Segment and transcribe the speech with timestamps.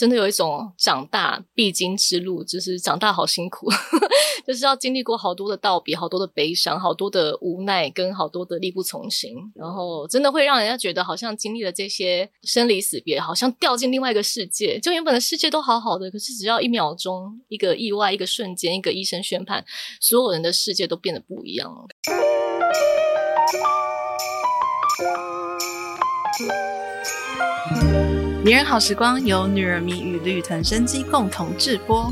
[0.00, 3.68] 真的有一种长大必经之路，就是长大好辛苦，
[4.46, 14.80] 就是要经历过好多的道别，好多的悲伤，好多的无奈，跟好多的力不从心，然后真的会让人家觉得好像经历了这些生离死别，好像掉进另外一个世界。
[14.80, 19.62] 就原本的世界都好好的，可是只要一秒钟，一个意外，一个瞬间，一个医生宣判，
[20.00, 21.86] 所有人的世界都变得不一样了。
[28.42, 32.10] 迷人好时光由女人迷与绿藤生机共同制播。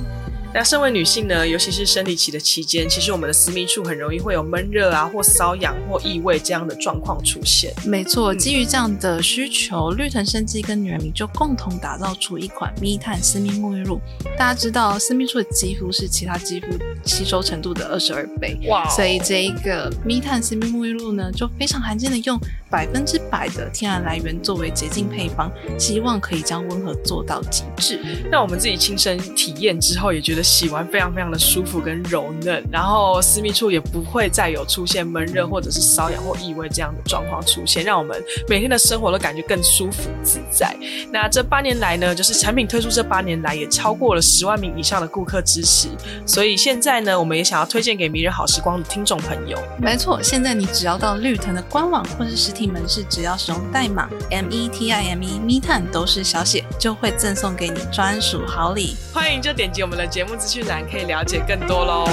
[0.55, 7.73] 那身为女性呢，尤其是生理期的期间，其实我们的私密处很容易会有闷热啊，或瘙痒或异味这样的状况出现。
[7.85, 14.01] 没错，基于这样的需求，绿藤生机跟女人迷就共同打造出一款密探私密沐浴露。
[14.39, 16.67] 大家知道，私密处的肌肤是其他肌肤
[17.05, 22.41] 吸收程度的二十二倍，哇所以这一个密探私密沐浴露呢，就非常罕见的用
[22.71, 28.01] 百分之百的天然来源作为洁净配方，希望可以将温和做到极致。
[28.31, 30.38] 那我们自己亲身体验之后，也觉得。
[30.43, 40.75] 洗完非常非常的舒服跟柔嫩，然后私密处也不会再有出现闷热或者是瘙痒或异味这样的状况出现，让我们每天的生活都感觉更舒服自在。
[41.11, 45.89] 那这八年来呢，就是产品推出这八年来也超过了十万名以上的顾客支持，
[46.27, 49.59] 所以现在呢，我们也想要推荐给迷人好时光的听众朋友。
[49.79, 58.97] 没错，现在你只要到绿藤的官网或是实体门市，只要使用代码 M E T I M E 密探都是小写，就会赠送给你专属好礼。
[59.13, 62.07] 欢迎就点击我们的节目资讯栏，可以了解更多喽。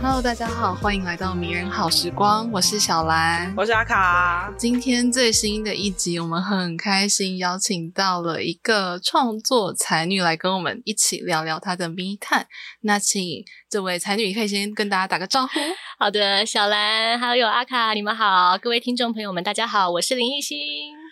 [0.00, 4.52] Hello，大家好，欢迎来到迷人好时光，我是小兰，我是阿卡。
[4.58, 12.46] 今天最新的一集，我们很开心邀请到了一个创作才女来跟我们一起聊聊她的密探。
[12.80, 13.22] 那请
[13.70, 15.52] 这位才女可以先跟大家打个招呼。
[15.98, 20.58] 好的，小兰，还有阿卡，你们好，各位听众朋友们，大家好，我是林艺兴。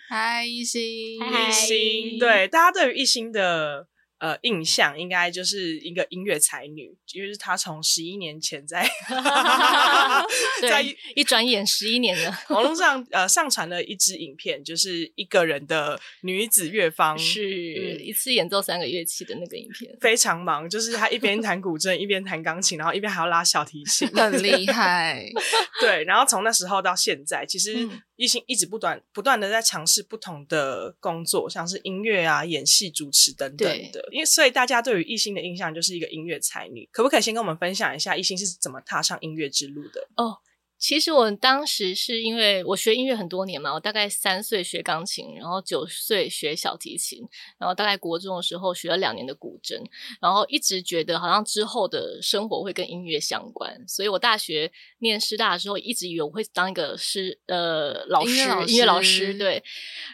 [0.09, 3.87] 嗨，艺兴，艺兴，对，大家对于艺兴的。
[4.21, 8.87] 呃，印象应该就是一个音乐才女，因为是她从十一年前在，
[10.61, 12.31] 在一转眼十一年了。
[12.53, 25.27] 网络上呃上传了一支影片，就是一个人的女子乐坊，是、嗯、一次演奏三个乐器的那个影片，非常忙，就是她一边弹古筝，一边弹钢琴，然后一边还要拉小提琴，很厉害。
[25.79, 34.10] 对，然后从那时候到现在，其实一心一直不断不断的在尝试不同的工作，像是音乐啊、演戏、主持等等的。
[34.11, 40.07] 因为所以大家对于艺兴的印象就是一个音乐才女，可不可以先跟我们分享一下艺兴是怎么踏上音乐之路的？
[40.17, 40.37] 哦。
[40.81, 47.21] 其实我当时是因为我学音乐很多年嘛，我大概三岁学钢琴，然后九岁学小提琴，
[47.59, 49.79] 然后大概国中的时候学了两年的古筝，
[50.19, 59.63] 然后一直觉得好像之后的生活会跟音乐相关，所以我大学念师大的时候一直以为我会当一个师呃老师，音乐老师，对，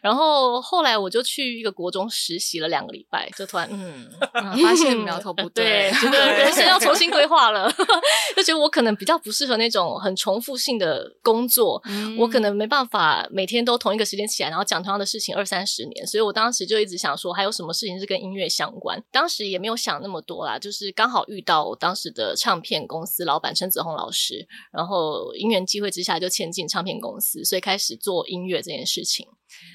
[0.04, 7.72] 然后后来我就去一个国中实习了两个礼拜，就突然 嗯，嗯发现苗头不 对，觉得人生要重新 规划了，
[8.36, 19.02] 就觉得我可能比较不适合那种很重复性的工作，嗯、我可能没办法每天都同一个时间起来，然后讲同样的事情二三十年，所以我当时就一直想说，还有什么事情是跟音乐相关？
[19.12, 29.28] 当时也没有想那么多啦，就是刚好遇到我当时的唱片公司老板陈子鸿老师，然后因缘机会之下就签进唱片公司，所以开始做音乐这件事情。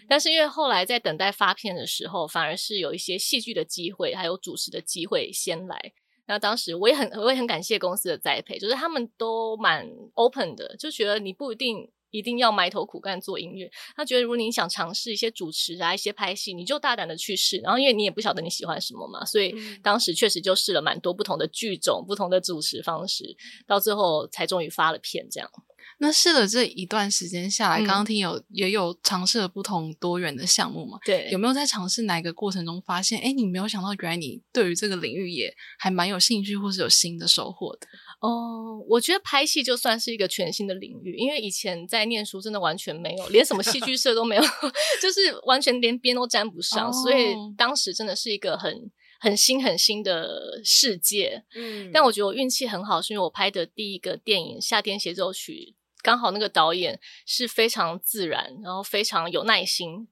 [0.08, 5.92] 但是因为后来在等待发片的时候，反而是有一些戏剧的机会，还有主持的机会先来。
[6.32, 13.68] 那当时我也很我也很感谢公司的栽培，就是他们都蛮 open 的，就觉得你不一定一定要埋头苦干做音乐。
[13.96, 17.56] 他觉得如果你想尝试一些主持啊、一些拍戏，你就大胆的去试。
[17.58, 19.52] 然后因为你也不晓得你喜欢什么嘛，所以
[19.82, 23.36] 当时确实就试了蛮多不同的剧种、不同的主持方式，
[23.66, 25.50] 到最后才终于发了片这样。
[25.98, 30.98] 那试了这一段时间下来，刚刚听有、嗯、也有尝试了不同多元的项目嘛？
[31.04, 37.86] 对，有没有在尝试哪一个过程中发现，哎，你没有想到，原来你对于这个领域也还蛮有兴趣，或是有新的收获的？
[38.22, 44.42] 哦，我觉得拍戏就算是一个全新的领域，因为以前在念书真的完全没有，连什么戏剧社都没有，
[45.02, 51.44] 就是完全连边都沾不上，哦、所以当时真的是一个很很新很新的世界。
[51.56, 55.52] 嗯，但我觉得我运气很好，是因为我拍的第一个电影《夏天协奏曲》。
[56.00, 60.08] 刚好那个导演是非常自然，然后非常有耐心。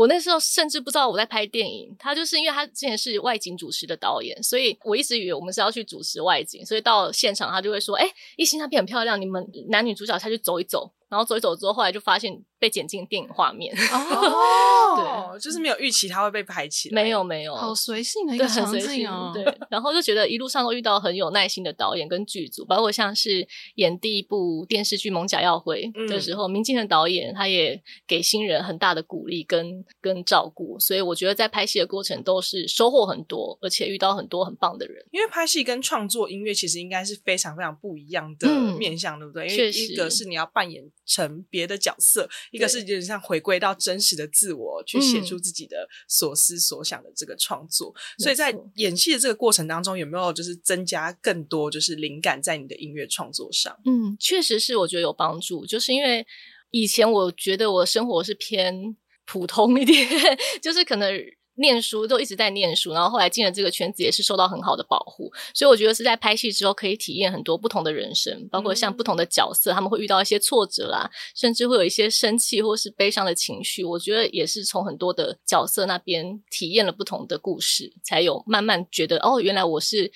[0.00, 6.64] 我那时候甚至不知道我在拍电影，他就是因为他之前是外景主持的导演，所以我一直以为我们是要去主持外景。
[6.64, 13.74] 所以到现场他就会说：“哎，艺兴那边很漂亮，你们男女主角下去走一走。”然后走一走之后，后来就发现被剪进电影画面。
[13.92, 17.02] 哦， 对，就是没有预期它会被拍起来。
[17.02, 19.32] 没有没有，好随性的一个场景哦。
[19.34, 35.04] 对，然后就觉得一路上都遇到很有耐心的导演跟剧组，包括像是演第一部电视剧《蒙甲耀辉》的时候，嗯、明镜的导演他也给新人很大的鼓励跟跟照顾，所以我觉得在拍戏的过程都是收获很多，而且遇到很多很棒的人。
[35.10, 38.48] 因为拍戏跟创作音乐其实应该是非常非常不一样的
[38.78, 39.48] 面向，嗯、对不对？
[39.48, 47.92] 因为一个是你要扮演成别的角色，一个是有点像回归到真实的自我，去写出自己的所思所想的这个创作。
[47.96, 53.76] 嗯、所以在演戏的这个过程当中，有没有就是增加更多就是灵感在你的音乐创作上？
[53.84, 55.66] 嗯，确实是，我觉得有帮助。
[55.66, 56.24] 就是因为
[56.70, 58.96] 以前我觉得我的生活是偏
[59.26, 60.08] 普通一点，
[60.62, 61.12] 就是可能。
[61.60, 73.84] 念书都一直在念书，然后后来进了这个圈子也是受到很好的保护，所以我觉得是在拍戏之后可以体验很多不同的人生，包括像不同的角色，他们会遇到一些挫折啦，甚至会有一些生气或是悲伤的情绪。
[73.84, 80.10] 我觉得也是从很多的角色那边体验了不同的故事，才有慢慢觉得哦，原来我是。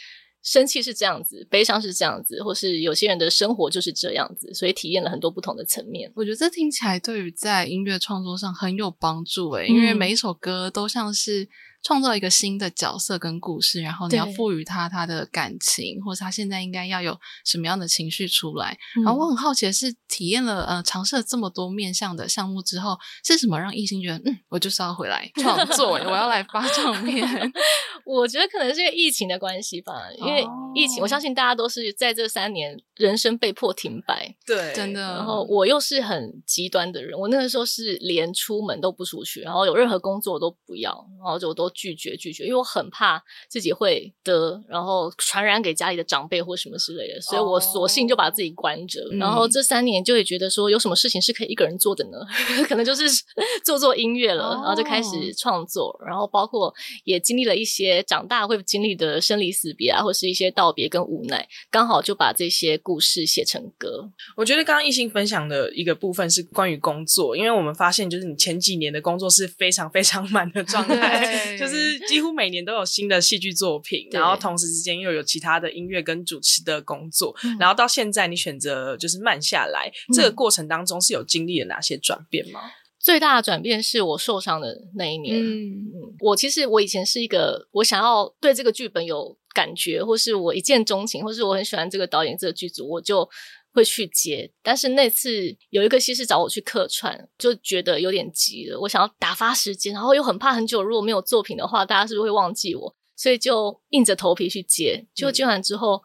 [0.45, 6.13] 生气是这样子，悲伤是这样子，或是有些人的生活就是这样子，所以体验了很多不同的层面。
[6.15, 11.49] 我觉得这听起来对于在音乐创作上很有帮助诶，因为每一首歌都像是。
[11.85, 18.77] 创造一个新的角色跟故事，然后你要赋予他他的感情，或者他现在应该要有什么样的情绪出来。
[18.97, 27.23] 嗯、然后我很好奇的是，体验了呃尝试了这么多面向的项目之后，是什么让艺兴觉得嗯，我就是要回来创作， 我要来发唱片？
[28.07, 30.43] 我觉得可能是因为疫情的关系吧，因为
[30.75, 35.01] 疫情，我相信大家都是在这三年人生被迫停摆，对，真的。
[35.01, 40.91] 然后我又是很极端的人，我那个时候是连出门都不出去，然后有任何工作都不要，
[41.23, 41.74] 然后就我都。
[41.75, 49.03] 拒绝拒绝，因为我很怕自己会得，然后传染给家里的长辈或什么之类的，所以我索性就把自己关着。
[49.03, 49.21] Oh.
[49.21, 52.19] 然后这三年就会觉得说，有什么事情是可以一个人做的呢？
[52.69, 53.05] 可能就是
[53.65, 56.01] 做做音乐了，然后就开始创作。
[56.07, 56.73] 然后包括
[57.05, 64.11] 也经历了一些长大会经历的生离死别啊，或是一些道别跟无奈，刚好就把这些故事写成歌。
[64.37, 82.61] 我觉得刚刚艺兴分享的一个部分是关于工作，因为我们发现就是你前几年的工作是非常非常满的状态， 就是几乎每年都有新的戏剧作品，然后同时之间又有其他的音乐跟主持的工作，嗯、然后到现在你选择就是慢下来，嗯、这个过程当中是有经历了哪些转变吗？
[82.99, 85.39] 最大的转变是我受伤的那一年。
[85.39, 85.91] 嗯，
[86.21, 93.29] 我其实我以前是一个我想要对这个剧本有感觉，或是我一见钟情，或是我很喜欢这个导演这个剧组，我就。
[93.75, 98.79] 会去接，但是那次有一个戏是找我去客串，就觉得有点急了。
[98.81, 102.95] 我想要打发时间，然后又很怕很久如果没有作品的话，大家是不是会忘记我？
[103.17, 105.05] 所以就硬着头皮去接。
[105.13, 105.97] 结果接完之后，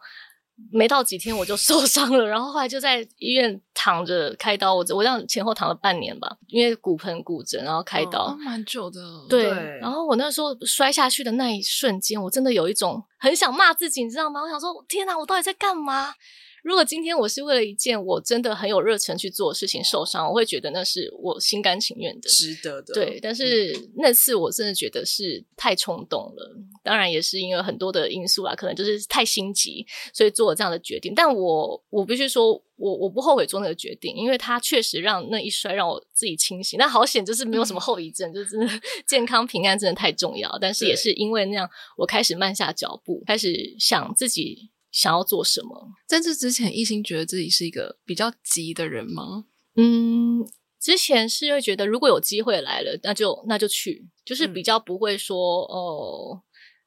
[0.56, 4.74] 嗯、没到几天我就 受伤了，然后后来就在医院躺着开刀。
[4.74, 9.00] 我我这样前后躺了半年吧，因为骨盆骨折，然后开刀，哦、蛮久的。
[9.28, 14.40] 对，对然后我那时候摔下去的那一瞬间，我真的有一种很想骂自己，你知道吗？
[14.42, 16.14] 我想说，天哪，我到底在干嘛？
[16.62, 22.94] 如果今天我是为了一件我真的很有热忱去做的事情受伤，我会觉得那是我心甘情愿的，值得的。
[22.94, 31.14] 对，但是那次我真的觉得是太冲动了，当然也是因为很多的因素啦，可能就是太心急，所以做了这样的决定。
[31.14, 36.78] 但我我必须说，我我不后悔做那个决定，因为它确实让那一摔让我自己清醒。
[36.78, 40.50] 那好险，就是没有什么后遗症，嗯、就是 健康平安真的太重要。
[40.60, 44.70] 但是也是因为那样，我开始慢下脚步，开始想自己。
[44.90, 45.92] 想要做什么？
[46.06, 49.44] 在这之前，一心觉得自己是一个比较急的人吗？
[49.76, 50.44] 嗯，
[50.80, 56.42] 之前是会觉得如果有机会来了，那就那就去，就是比较不会说哦、呃、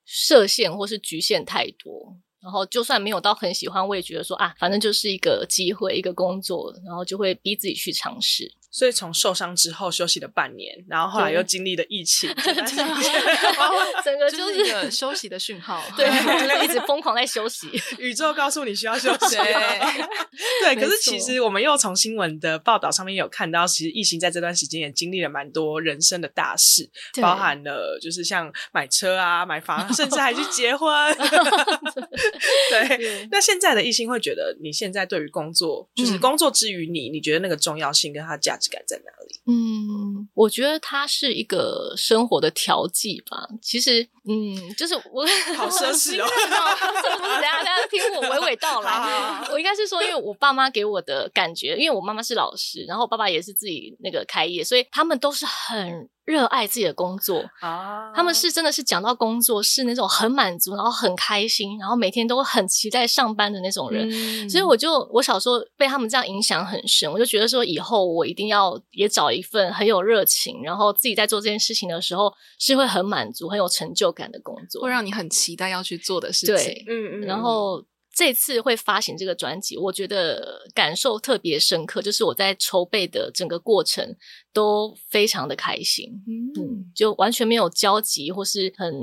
[0.06, 2.18] 设限或是局限太多。
[2.42, 8.52] 然后就算没有到很喜欢，我也觉得说啊，反正就是一个机会，一个工作，然后就会逼自己去尝试。
[8.74, 12.28] 所以从受伤之后休息了半年，然后后来又经历了疫情，
[14.04, 15.80] 整个就是一个休息的讯号。
[15.96, 16.08] 对，
[16.42, 17.70] 就是一直疯狂在休息。
[18.00, 19.36] 宇宙告诉你需要休息。
[19.36, 26.90] 对，可是其实我们又从新闻的报道上面有看到，其实亦欣在这段时间也经历了蛮多人生的大事，
[27.22, 30.90] 包含了就是像买车啊、买房，甚至还去结婚。
[32.72, 38.63] 对，那现在的艺兴会觉得，你现在对于工作，就是工作之余你，你觉得那个重要性跟它价值。
[38.70, 39.42] 感在哪里？
[39.46, 43.48] 嗯，我觉得它是一个生活的调剂吧。
[43.62, 46.28] 其实，嗯，就是我好奢侈哦。
[47.34, 48.92] 等下，大家听我娓娓道来。
[48.92, 64.10] 好我应该是说，因为我爸妈给我的感觉，因为我妈妈是老师，然后我爸爸也是自己那个开业，所以他们都是很热爱自己的工作啊，他们是真的是讲到工作是那种很满足，然后很开心，然后每天都很期待上班的那种人。
[64.10, 76.56] 嗯、所以我就我小时候被他们这样影响很深，我就觉得说以后我一定要也找一份很有热情，然后自己在做这件事情的时候是会很满足、很有成就感的工作，会让你很期待要去做的事情。
[76.56, 77.84] 对，嗯嗯，然后。
[78.16, 84.16] 这次会发行这个专辑，我觉得感受特别深刻，就是我在筹备的整个过程
[84.54, 88.94] 都非常的开心，嗯，嗯，就完全没有焦急或是很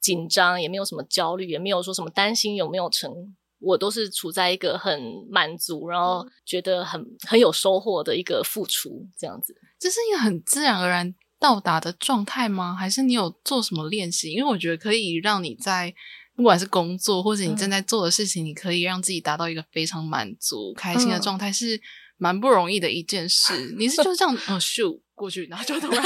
[0.00, 3.12] 紧张，也没有什么焦虑，也没有说什么担心有没有成，
[3.60, 9.54] 我都是处在一个很满足，然后觉得很很有收获的一个付出，这样子。
[9.78, 12.74] 这是一个很自然而然到达的状态吗？
[12.74, 14.32] 还是你有做什么练习？
[14.32, 15.94] 因为我觉得可以让你在。
[16.34, 21.80] 不管是工作或者你正在做的事情，嗯、你可以让自己达到一个非常满足、开心的状态，是
[22.16, 23.52] 蛮不容易的一件事。
[23.54, 26.02] 嗯、你是就这样，哦，咻过去，然后就突然，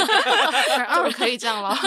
[0.85, 1.77] 啊，可以这样吗？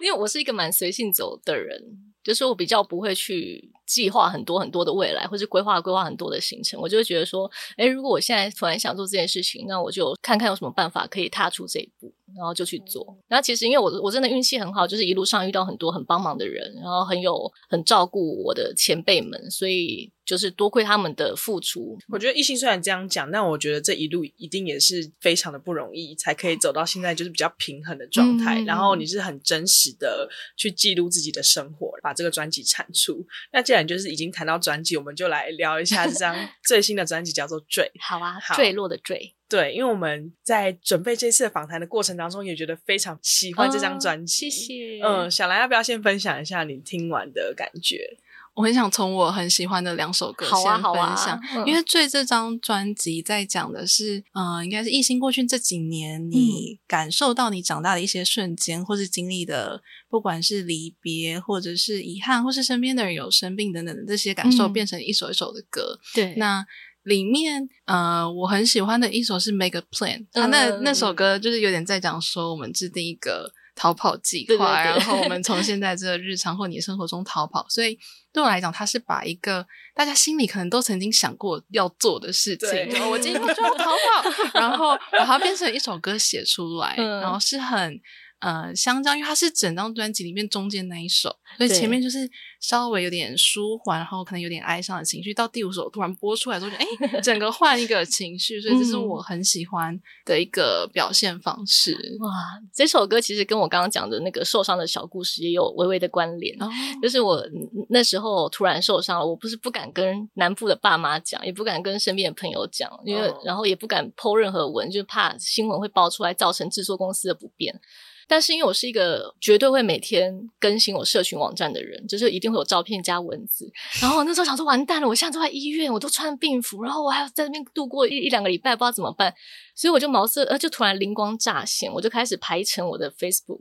[0.00, 1.80] 因为我是一个蛮随性走的人，
[2.24, 6.80] 就是我比较不会去计划很多很多的未来，或是规划规划很多的行程。
[6.80, 12.12] 我就会觉得说，哎，如果我现在突然想做这件事情，那我就看看有什么办法可以踏出这一步。
[12.36, 21.96] 然后就去做，然后其实因为我我真的运气很好，就是一路上遇到很多很帮忙的人，然后很有很照顾我的前辈们，所以就是多亏他们的付出。
[22.08, 28.60] 我觉得艺兴虽然这样讲，但我觉得这一路一定也是非常的不容易，才可以走到现在就是比较平衡的状态。
[28.60, 33.24] 嗯、然后你是很真实的去记录自己的生活，把这个专辑产出。
[33.52, 36.36] 那既然就是已经谈到专辑，我们就来聊一下这张
[36.66, 37.84] 最新的专辑，叫做《坠》。
[38.00, 39.34] 好啊，坠落的坠。
[39.48, 44.46] 对，因为我们在准备这次的访谈的过程当中，也觉得非常喜欢这张专辑。
[44.46, 45.00] 哦、谢谢。
[45.02, 48.18] 嗯，小兰要不要先分享一下你听完的感觉？
[48.54, 65.98] 我很想从我很喜欢的两首歌先分享，好啊好啊嗯、因为《最》这张专辑在讲的是，嗯、呃，应该是艺兴过去这几年你感受到你长大的一些瞬间，嗯、或是经历的，不管是离别，或者是遗憾，或是身边的人有生病等等的这些感受，变成一首一首的歌。
[66.00, 66.64] 嗯、对，那。
[67.04, 77.64] 里面，呃，我很喜欢的一首是《Make a Plan》，他那那首歌就是有点在讲说，我们制定一个逃跑计划，对对对，然后我 们从现在这个日常或你生活中逃跑。
[77.68, 77.98] 所以
[78.32, 88.00] 对我来讲，它是把一个大家心里可能都曾经想过要做的事情，对我今天就要逃跑，然后把它变成一首歌写出来，嗯、然后是很。
[88.44, 95.32] 呃，相较，因为它是整张专辑里面中间那一首，所以前面就是稍微有点舒缓，然后可能有点哀伤的情绪。
[95.32, 101.94] 到第五首突然播出来之后，就哎，整个换一个情绪，所以这是我很喜欢的一个表现方式。
[101.94, 102.30] 嗯、哇，
[102.74, 106.54] 这首歌其实跟我刚刚讲的那个受伤的小故事也有微微的关联。
[106.62, 106.68] 哦、
[107.00, 107.42] 就是我
[107.88, 117.80] 那时候突然受伤了，我不是不敢跟南部的爸妈讲，也不敢跟身边的朋友讲，因为、哦、然后也不敢 po 任何文，就怕新闻会爆出来，造成制作公司的不便。
[118.28, 123.70] 但是因为我是一个绝对会每天更新我社群网站的人，就是一定会有照片加文字。
[124.00, 129.32] 然后我那时候想说完蛋了，我现在都在医院，我都穿病服，然后我还要在那边度过一一两个礼拜，不知道怎么办。
[129.76, 133.58] 所以我就茅塞，呃，就突然灵光乍现，我就开始排成我的 Facebook。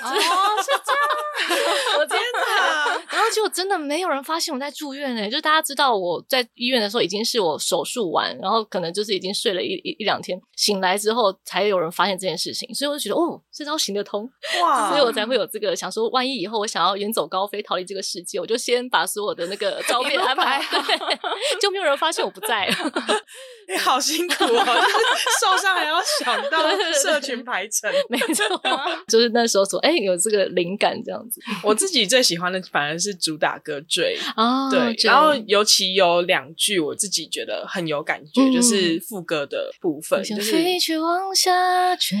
[0.00, 0.14] 哦，
[0.62, 3.02] 是这样，我 天哪！
[3.10, 12.72] 然后就真的没有人发现我在住院诶，就大家知道我在医院的时候已经是我手术完，然后可能就是已经睡了一一一两天，醒来之后才有人发现这件事情。
[12.72, 14.30] 所以我就觉得哦，这招行得通
[14.62, 14.88] 哇！
[14.94, 20.78] 所以我才会有这个想说，万一以后我想要远走高飞，逃离这个世界，我就先把所有的那个 照片安排好，
[21.60, 22.74] 就没有人发现我不在了。
[23.68, 24.64] 你好辛苦哦，
[25.40, 26.70] 受伤还要想到
[27.02, 28.44] 社群排程，没错，
[29.08, 31.40] 就是那时候说，哎，有这个灵感这样子。
[31.64, 42.16] 我自己最喜欢的反而是主打歌《追》哦，对，然后尤其有两句我自己觉得很有感觉，就是副歌的部分，就是飞去往下坠，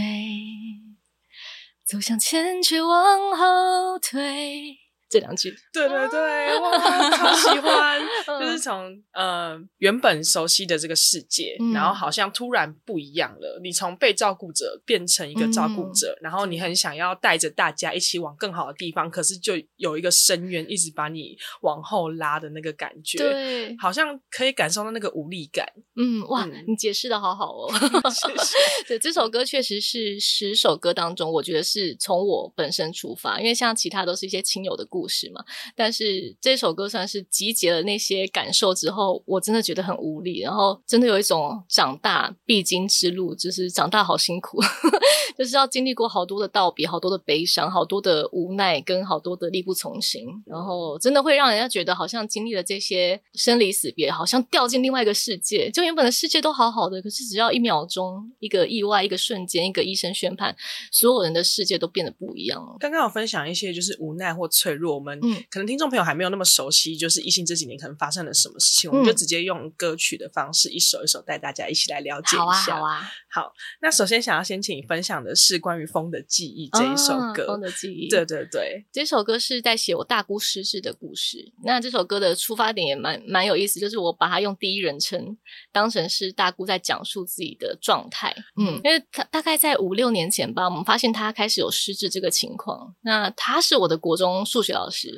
[1.88, 4.87] 走向前却往后退。
[5.08, 8.00] 这两句，对对对，哇，超喜欢！
[8.40, 13.58] 就是从呃原本熟悉的这个世界，嗯、然后好像突然不一样了。
[13.62, 25.66] 你从被照顾者变成一个照顾者，嗯、然后你很想要带着大家一起往更好的地方，可是就有一个深渊一直把你往后拉的那个感觉，对，好像可以感受到那个无力感。
[25.96, 27.72] 嗯，哇，嗯、你解释的好好哦。
[28.86, 35.44] 对，这首歌确实是十首歌当中，我觉得是从我本身出发，因为像其他都是一些亲友的故故事嘛。
[35.76, 44.58] 但是这首歌算是集结了那些感受之后，我真的觉得很无力，然后真的有一种长大必经之路，就是长大好辛苦，
[45.38, 60.56] 就是要经历过好多的道别，好多的悲伤，好多的无奈，跟好多的力不从心，然后真的会让人家觉得好像经历了这些生离死别，好像掉进另外一个世界，就原本的世界都好好的，可是只要一秒钟，一个意外，一个瞬间，一个医生宣判，
[60.90, 62.76] 所有人的世界都变得不一样了。
[62.78, 72.44] 刚刚有分享一些就是无奈或脆弱，我们可能听众朋友还没有那么熟悉，就是异性这几年可能发生了什么事情，嗯、我们就直接用歌曲的方式，一首一首带大家一起来了解一下。
[72.44, 73.10] 好啊，好啊。
[73.30, 73.52] 好，
[73.82, 78.08] 那首先想要先请你分享的是关于《风的记忆》这一首歌，哦《风的记忆》。
[78.10, 81.52] 对对对，这首歌是在写我大姑失智的故事。
[81.64, 85.36] 那这首歌的出发点也蛮蛮有意思，就是我把它用第一人称
[85.72, 88.34] 当成是大姑在讲述自己的状态。
[88.56, 92.94] 嗯，因为他大概在五六年前吧，我们发现他开始有失智这个情况。
[93.02, 95.14] 那他是我的国中数学老师，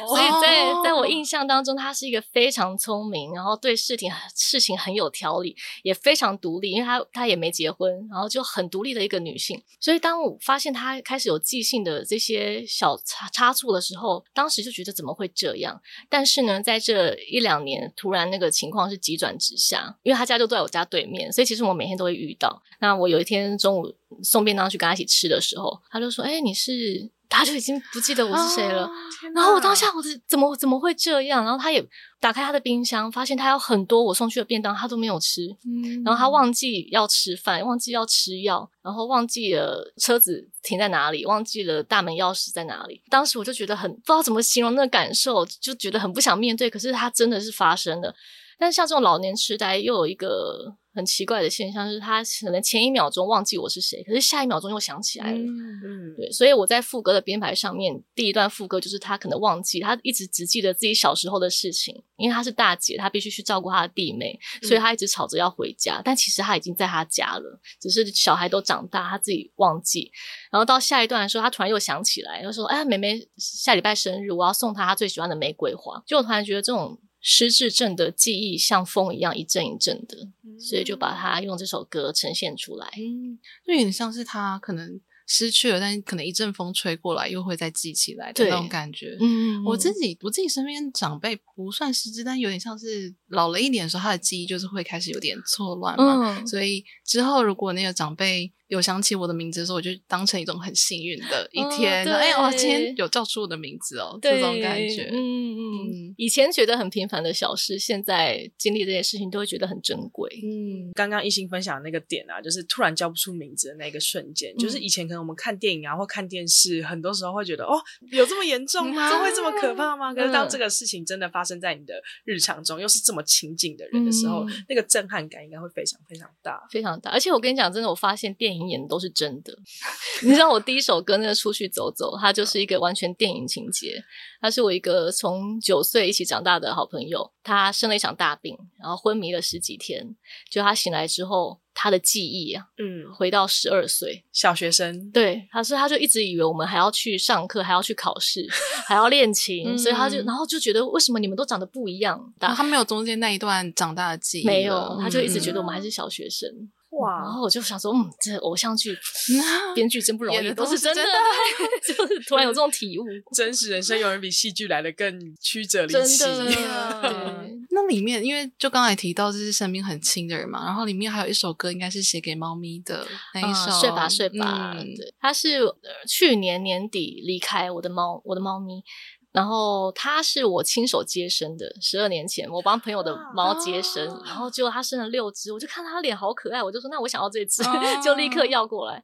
[0.00, 7.50] 哦、所以在在我印象当中，他是一个非常聪明，然后对事情事情很有条理，也非常独立，因为他他也没。
[7.50, 9.60] 结婚，然后就很独立的一个女性。
[9.80, 15.82] 所以当我发现她开始有记性的这些小差差错的时候，当时就觉得怎么会这样？
[16.08, 22.62] 但是呢，在这一两年，突然那个情况是急转直下，因为她家就在我家对面，所以其实我每天都会遇到。
[22.78, 28.90] 那我有一天中午送便当去跟她一起吃的时候，她就说：“哎，你是？”他就已经不记得我是谁了，哦、
[29.34, 31.44] 然后我当下我是怎么怎么会这样？
[31.44, 31.82] 然后他也
[32.20, 35.42] 打开他的冰箱，发现他有很多我送去的便当，他都没有吃。
[35.64, 43.00] 嗯，然后他忘记要吃饭，忘记要吃药，然后忘记了车子停在哪里，忘记了大门钥匙在哪里。
[43.08, 46.68] 当时我就觉得很不知道怎么形容那个感受，就觉得很不想面对。
[46.68, 48.12] 可是他真的是发生了。
[48.58, 55.38] 但是像这种老年痴呆，又有一个很奇怪的现象，就是他可能前一秒钟忘记我是谁，可是下一秒钟又想起来了。
[55.38, 55.48] 嗯，
[55.84, 70.10] 嗯对，所以我在副歌的编排上面，第一段副歌就是他可能忘记，他一直只记得自己小时候的事情，因为他是大姐，他必须去照顾他的弟妹，所以他一直吵着要回家，嗯、但其实他已经在他家了，只是小孩都长大，他自己忘记。
[70.50, 77.00] 然后到下一段的时候，他突然又想起来，他说：“哎，妹妹下礼拜生日，我要送她她最喜欢的玫瑰花。”就我突然觉得这种。
[77.20, 82.86] 失智症的记忆像风一样一阵一阵的，嗯、所以就把它用这首歌呈现出来。
[82.96, 89.16] 嗯，就有点像是他可能失去了，但可能一阵风吹过来，又会再记起来的那种感觉。
[89.20, 96.38] 嗯，我自己我自己身边长辈不算失智，但有点像是老了一点的时候，他的记忆就是会开始有点错乱嘛。
[96.40, 98.52] 嗯，所以之后如果那个长辈。
[98.70, 102.06] 有想起我的名字的时候，我就当成一种很幸运的一天。
[102.06, 105.10] 哦、哎，我今天有叫出我的名字哦，对这种感觉。
[105.12, 106.14] 嗯嗯嗯。
[106.16, 110.30] 以前觉得很平凡的小事，现在经历这件事情都会觉得很珍贵。
[110.44, 117.76] 嗯，刚刚一心分享的那个点啊，就是突然叫不出名字的那个瞬间，嗯、就是以前可能我们看电影啊或看电视，很多时候会觉得哦，
[118.12, 119.20] 有这么严重吗？
[119.20, 120.14] 会这么可怕吗？
[120.14, 127.10] 可是当这个事情真的发生在你的日常中，又是这么亲近的人的时候，嗯、那个震撼感应该会非常非常大，非常大。
[127.10, 128.59] 而且我跟你讲，真的，我发现电影。
[128.68, 129.56] 演的都是真的，
[130.22, 134.02] 你知道我第一首歌那个出去走走，它就是一个完全电影情节。
[134.40, 140.16] 他是我一个从九岁一起长大的好朋友，他生了一场大病，然后昏迷了十几天。
[140.50, 145.10] 就他醒来之后，他的记忆啊，嗯，回到十二岁小学生。
[145.10, 148.48] 对，他说他就一直以为我们还要去上课，还要去考试，
[148.88, 152.18] 还要练琴，嗯、所以他就然后就觉得为什么你们都长得不一样？
[152.38, 156.48] 但他没有中间那一段长大的记忆，没有，他就一直觉得我们还是小学生。
[156.48, 157.20] 嗯哇！
[157.22, 158.96] 然后我就想说，嗯，这偶像剧
[159.74, 161.02] 编剧真不容易，都是真的，
[161.86, 163.04] 就是突然有这种体悟。
[163.32, 166.18] 真实人生永远比戏剧来的更曲折离奇。
[166.18, 174.74] 真的，那里面因为就刚才提到这是生命很轻的人嘛，然后里面还有一首歌，应该是写给猫咪的那一首《睡吧睡吧》。
[174.96, 175.60] 对，它是
[176.08, 178.82] 去年年底离开我的猫，我的猫咪。
[179.32, 189.02] 然后他是我亲手接生的，十二年前我帮朋友的猫接生，啊、然后结果它生了六只，我就看它脸好可爱，我就说那我想要这只，啊、 就立刻要过来。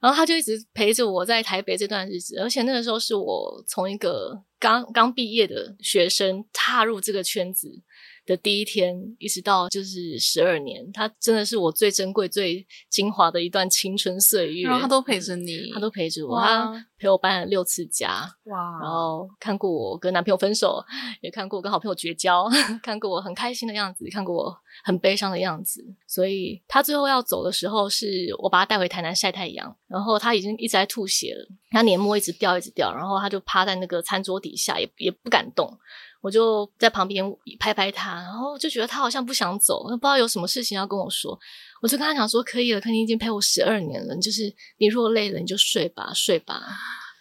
[0.00, 7.68] 然后它就一直陪着我在台北这段日子，而且那个时候是我从一个刚刚毕业的学生踏入这个圈子
[8.28, 14.68] 的第一天，一直到就是十二年，他真的是我最珍贵、最精华的一段青春岁月。
[14.68, 18.78] 然后他都陪着你，他都陪着我，哇他陪我搬了六次家，哇！
[18.82, 20.84] 然后看过我跟男朋友分手，
[21.22, 22.46] 也看过我跟好朋友绝交，
[22.82, 25.82] 看过我很开心的样子，看过我很悲伤的样子。
[26.06, 35.78] 所以他最后要走的时候，是我把他带回台南晒太阳，然后他已经一直在吐血了，他黏膜一直掉，一直掉，然后他就趴在那个餐桌底下，也也不敢动。
[36.20, 37.24] 我就在旁边
[37.58, 41.38] 拍拍他，然后就觉得他好像不想走，不知道有什么事情要跟我说。
[41.80, 46.60] 我就跟他讲说：“可以了，可你已经陪我十二年了，就是你若累了你就睡吧，睡吧。”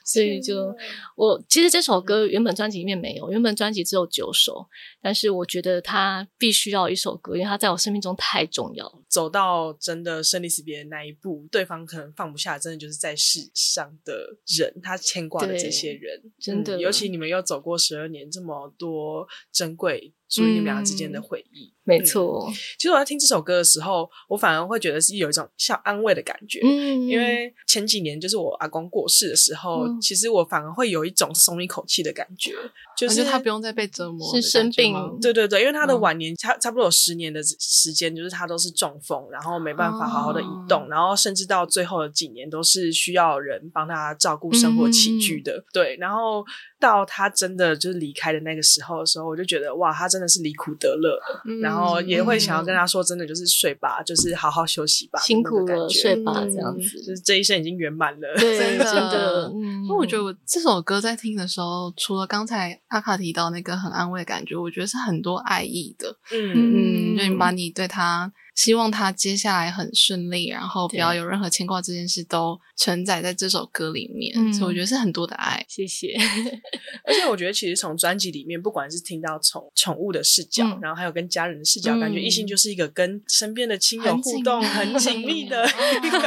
[0.03, 0.73] 所以就
[1.17, 4.65] 我其实这首歌原本专辑里面没有，原本专辑只有九首，
[5.08, 9.02] 但是我觉得他必须要一首歌，因为他在我生命中太重要了。
[9.08, 20.13] 走到真的生离死别的那一步，对方可能放不下，真的就是在世上的人，他牵挂的这些人，真的、嗯，尤其你们又走过十二年，这么多珍贵。
[20.30, 22.54] 属于你们俩之间的回忆，嗯、没错、嗯。
[22.78, 26.60] 其实我在听这首歌的时候，我反而会觉得是有一种像安慰的感觉。
[26.65, 32.52] 嗯，因为前几年就是我阿公过世的时候，嗯、其实我反而会有一种松一口气的感觉，
[32.98, 34.93] 就是他不用再被折磨，是生病。
[35.21, 45.53] 对对对，因为他的晚年差差不多有十年的时间，就是他都是中风，然后没办法好好的移动，哦、然后甚至到最后的几年都是需要人帮他照顾生活起居的。
[45.53, 46.45] 嗯、对，然后
[46.79, 58.86] 到他真的就是离开的那个时候的时候，我就觉得哇，他真的是离苦得乐，嗯、然后也会想要跟他说，真的就是睡吧，嗯、就是好好休息吧，辛苦了，睡吧，这样子，就是这一生已经圆满了， 对真的。
[58.86, 59.47] 真的。
[59.47, 68.31] 嗯，因为我觉得我这首歌在听的时候，除了刚才阿卡提到那个很安慰的感觉，我觉得是很多爱意的，嗯嗯，就你把你对他。
[68.55, 75.63] 希望他接下来很顺利，然后不要有任何牵挂，这件事都承载在这首歌里面，嗯、所以我觉得是很多的爱。
[75.69, 76.15] 谢谢。
[77.05, 85.63] 而且我觉得，其实从专辑里面，不管是听到宠宠物的视角，嗯、然后还有跟家人的视角，嗯、感觉异性就是一个跟身边的亲友互动很紧密的
[86.03, 86.19] 一个。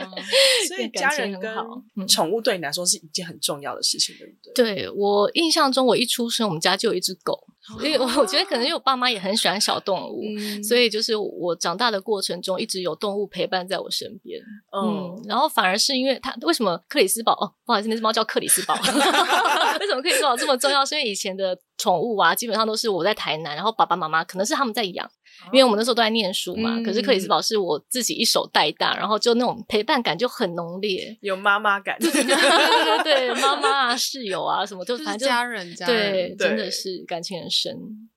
[0.68, 4.74] 所以家人跟宠物对你来说是一件很重要的事情，对不对？
[4.76, 7.38] 对，我印象中，我一出生，我们家就有一只狗。
[7.82, 14.40] 因为我我觉得可能因为我爸妈也很喜欢小动物，嗯、所以就是我长大的过程中一直有动物陪伴在我身边。
[14.72, 18.74] 嗯，嗯，然后反而是因为他为什么克里斯堡哦，不好意思，那只猫叫克里斯堡。
[19.80, 20.84] 为什么克里斯堡这么重要？
[20.84, 25.10] 是因为以前的宠物啊，基本上都是我在台南，然后爸爸妈妈可能是他们在养。
[25.52, 37.76] 因为我们那时候都在念书嘛，嗯、可是克里斯堡是我自己一手带大，然后就那种陪伴感就很浓烈，有妈妈感，对对对，妈妈啊，室友啊，什么就反正家人，家人，对，真的是感情很深。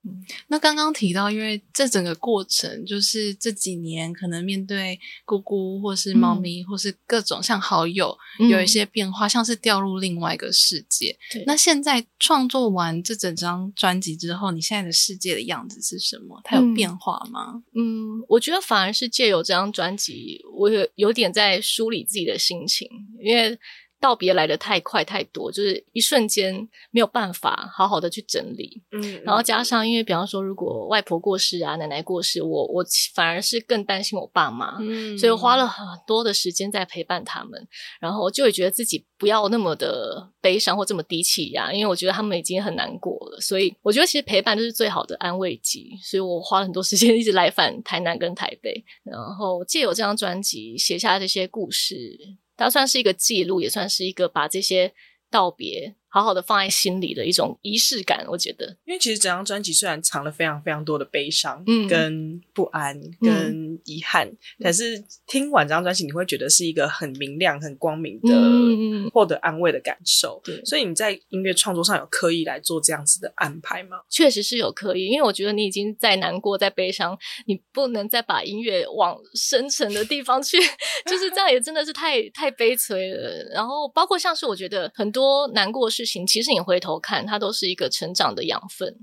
[0.09, 8.17] 嗯、那刚刚提到，因为这整个过程就是这几年可能面对姑姑或是猫咪、嗯、或是各种像好友
[8.49, 11.17] 有一些变化，嗯、像是掉入另外一个世界。
[11.45, 16.41] 那现在创作完这整张专辑之后，你现在的世界的样子是什么？
[16.43, 17.63] 它有变化吗？
[17.75, 22.89] 嗯，我觉得反而是借由这张专辑，我有有点在梳理自己的心情，
[23.21, 23.57] 因为。
[23.99, 28.81] 道别来的太快太多，就是一瞬间没有办法好好的去整理。
[28.91, 32.83] 嗯，然后加上因为比方说，如果外婆过世啊，奶奶过世，我我
[33.13, 37.67] 反而是更担心我爸妈，嗯，所以我花了很多的时间在陪伴他们，
[37.99, 52.17] 然后就会觉得自己不要那么的悲伤或这么低气压，因为我觉得他们已经很难过了，所以我觉得其实陪伴就是最好的安慰剂，所以我花了很多时间 一直来返台南跟台北，然后借由这张专辑写下这些故事。
[52.59, 54.93] 它算是一个记录，也算是一个把这些
[55.31, 55.95] 道别。
[56.09, 70.41] 好好的放在心里的一种仪式感，我觉得，因为其实整张专辑虽然藏了非常非常多的悲伤、嗯、跟不安、跟遗憾，嗯、但是听完这张专辑，你会觉得是一个很明亮、很光明的获得安慰的感受。
[70.43, 73.97] 对、嗯，所以你在音乐创作上有刻意来做这样子的安排吗？
[74.09, 80.57] 确实是有刻意，因为我觉得你已经在难过、在悲伤，你不能再把音乐往深沉的地方去，
[81.05, 83.49] 就是这样，也真的是太太悲催了。
[83.53, 85.87] 然后，包括像是我觉得很多难过。
[86.05, 88.95] 事情其实你回头看，它都是一个成长的养分。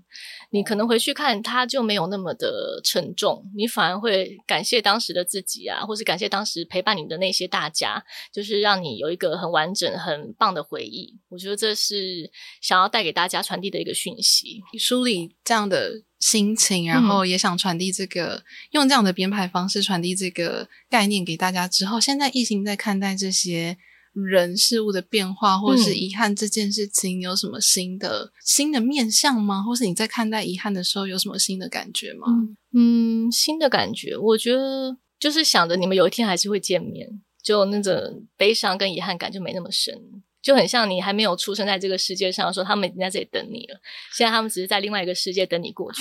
[0.50, 11.18] 你可能回去看，它就没有那么的沉重，你反而会感谢当时的自己啊，或是感谢当时陪伴你的那些大家，就是让你有一个很完整、很棒的回忆。
[11.28, 12.30] 我觉得这是
[12.60, 14.62] 想要带给大家传递的一个讯息。
[14.78, 23.76] 梳理这样的心情，然后也想传递这个，嗯、用这样的编排方式传递这个概念给大家之后，现在疫情在看待这些。
[24.24, 29.62] 人事物的变化，或者是遗憾这件事情，有什么新的、嗯、新的面向吗？
[29.62, 32.26] 或是你在看待遗憾的时候，有什么新的感觉吗？
[32.72, 37.08] 嗯，新的感觉，我觉得就是想着你们有一天还是会见面，
[37.42, 39.94] 就那种悲伤跟遗憾感就没那么深。
[40.42, 43.80] 就很像你还没有出生在这个世界上，说他们已经在这里等你了。
[44.16, 46.00] 现在他们只是在另外一个世界等你过去。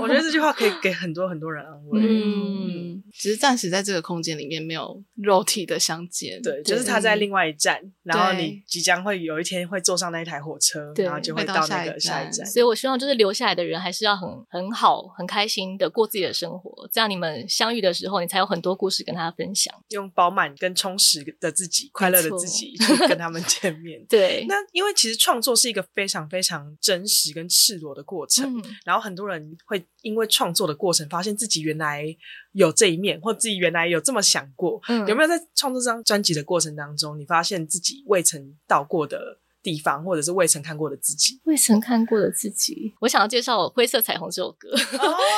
[0.00, 2.00] 我觉得这句话可以给很多很多人安慰。
[2.02, 6.40] 嗯，只是暂时在这个空间里面没有肉体的相见。
[6.42, 12.44] 对，就是他在另外一站，然后你即将会有一天会坐上那一台火车，然后就会到那个下一站。
[12.46, 19.74] 所以我希望就是留下来的人还是要很很好、很开心的过自己的生活，这样你们相遇的时候，你才有很多故事跟他分享。
[19.88, 23.42] 用饱满跟充实的自己、快乐的自己去跟他们。
[23.46, 32.04] 见面对，那因为其实创作是一个非常非常真实跟赤裸的过程，嗯、然后很多人会因为创作的过程发现自己原来
[32.52, 34.80] 有这一面，或自己原来有这么想过？
[34.88, 41.40] 嗯，有没有在创作这张专辑的过程当中，你发现自己未曾到过的地方，或者是未曾看过的自己？
[41.44, 44.68] 未曾看过的自己，我想要介绍《灰色彩虹》这首歌。
[44.70, 44.76] 哦，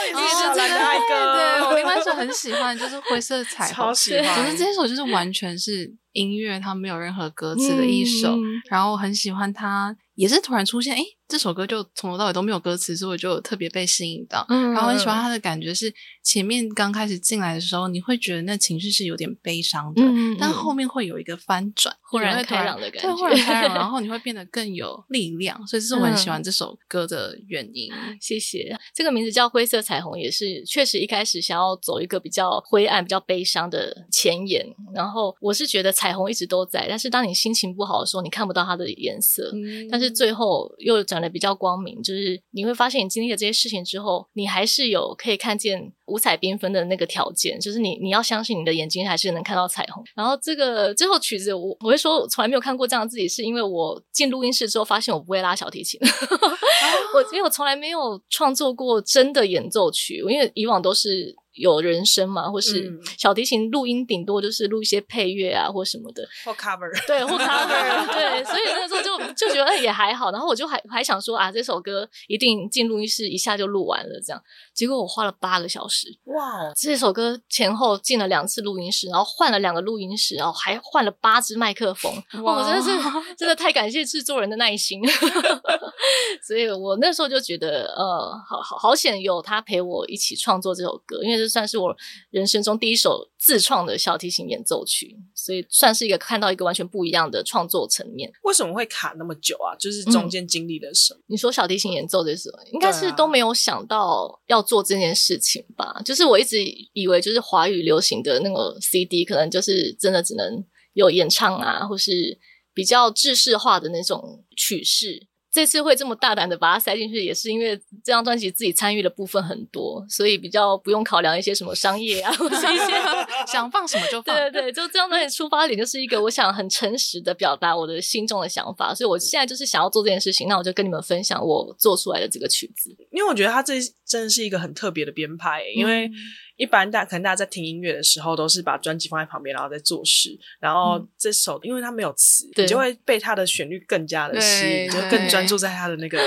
[0.06, 1.34] 也是小兰的爱歌。
[1.34, 4.44] 对，我另外一首很喜欢，就是《灰色彩虹》， 超喜欢。
[4.44, 9.96] 可是这首就是完全是音乐，它没有任何歌词的一首，嗯、然后我很喜欢它。
[10.14, 14.46] 也是突然出现，诶，这首歌就从头到尾都没有歌词，所以我就特别被吸引到。
[14.48, 27.92] 嗯，然后很喜欢他的感觉是，前面刚开始进来的时候，你会觉得那情绪是有点悲伤的，嗯，但后面会有一个翻转，忽然开朗的感觉，然开朗， 然后你会变得更有力量，所以这是我很喜欢这首歌的原因。
[27.92, 28.76] 嗯、谢谢。
[28.94, 34.66] 这个名字叫《灰色彩虹》，也是确实一开始想要走一个比较灰暗、比较悲伤的前沿。
[34.94, 40.08] 然后我是觉得彩虹一直都在，但是当你心情不好的时候，你看不到它的颜色，嗯，但是。
[40.18, 50.02] 最后又转得比较光明，就是你会发现，你经历了这些事情之后，你还是有可以看见五彩缤纷的那个条件，就是你你要相信你的眼睛还是能看到彩虹。
[50.14, 56.00] 然后这个最后曲子我，我我会说，我从来没有看过这样的自己，是因为我进录音室之后发现我不会拉小提琴，
[57.14, 61.34] 我因为我从来没有创作过真的演奏曲，因为以往都是。
[61.58, 70.30] 有人声嘛，或是小提琴录音，顶多就是录一些配乐啊，或什么的，或 cover，对，或 cover，对，所以那时候就就觉得也还好。
[70.30, 74.42] 然后我就还还想说啊，这首歌一定进录音室一下就录完了，这样。
[74.72, 76.72] 结果我花了八个小时，哇！
[76.76, 82.58] 这首歌前后进了两次录音室，然后换了两个录音室，然后还换了八支麦克风，哇！
[82.58, 82.90] 我真的是
[83.36, 85.00] 真的太感谢制作人的耐心。
[86.46, 91.96] 所以我那时候就觉得，呃，好好好险有他陪我一起创作这首歌，因为算是我
[92.30, 98.30] 人生中第一首自创的小提琴演奏曲，所以算是一个看到一个完全不一样的创作层面。
[98.42, 99.74] 为什么会卡那么久啊？
[99.76, 101.20] 就是中间经历了什么？
[101.20, 105.86] 嗯，你说小提琴演奏的时候，应该是都没有想到要做这件事情吧？
[105.86, 106.58] 啊、就是我一直
[106.92, 112.38] 以为，就是华语流行的那个 CD，可能就是真的只能有演唱啊，或是
[112.74, 115.27] 比较制式化的那种曲式。
[115.58, 122.92] 这次会这么大胆的把它塞进去，也是因为这张专辑自己参与的部分很多，所以比较不用考量一些什么商业啊，或者一些
[123.50, 124.36] 想放什么就放。
[124.36, 132.96] 对对对，就这张专辑出发点就是一个我想很诚实的表达我的心中的想法，所以我现在就是想要做这件事情，那我就跟你们分享我做出来的这个曲子。
[133.10, 133.74] 因为我觉得它这
[134.06, 136.06] 真的是一个很特别的编排，因为。
[136.06, 136.12] 嗯
[136.58, 140.38] 一般大可能大家在听音乐的时候，都是把专辑放在旁边，然后在做事。
[140.60, 146.18] 然后这首，嗯、因为它没有词，你就会被它的旋律更加的吸引，就更专注在它的那个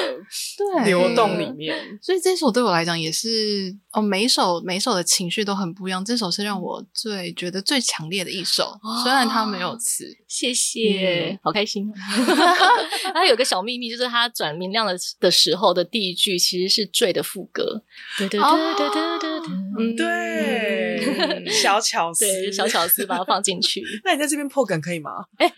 [0.86, 1.78] 流动里面。
[2.02, 6.04] 所以这首对我来讲也是哦，每一首每一首的情绪都很不一样。
[6.04, 10.18] 这首是让我最觉得最强烈的一首，哦、虽然它没有词。
[10.28, 11.92] 谢谢，嗯、好开心。
[13.14, 17.84] 它有个小秘密，就是它转明亮的的时候的第一句其实是坠的副歌。
[18.18, 19.31] 对对对对对对对，
[19.80, 21.48] 嗯，对。
[21.50, 23.82] 小巧思，小巧思把它放进去。
[24.04, 25.12] 那你在这边破梗可以吗？
[25.38, 25.52] 哎，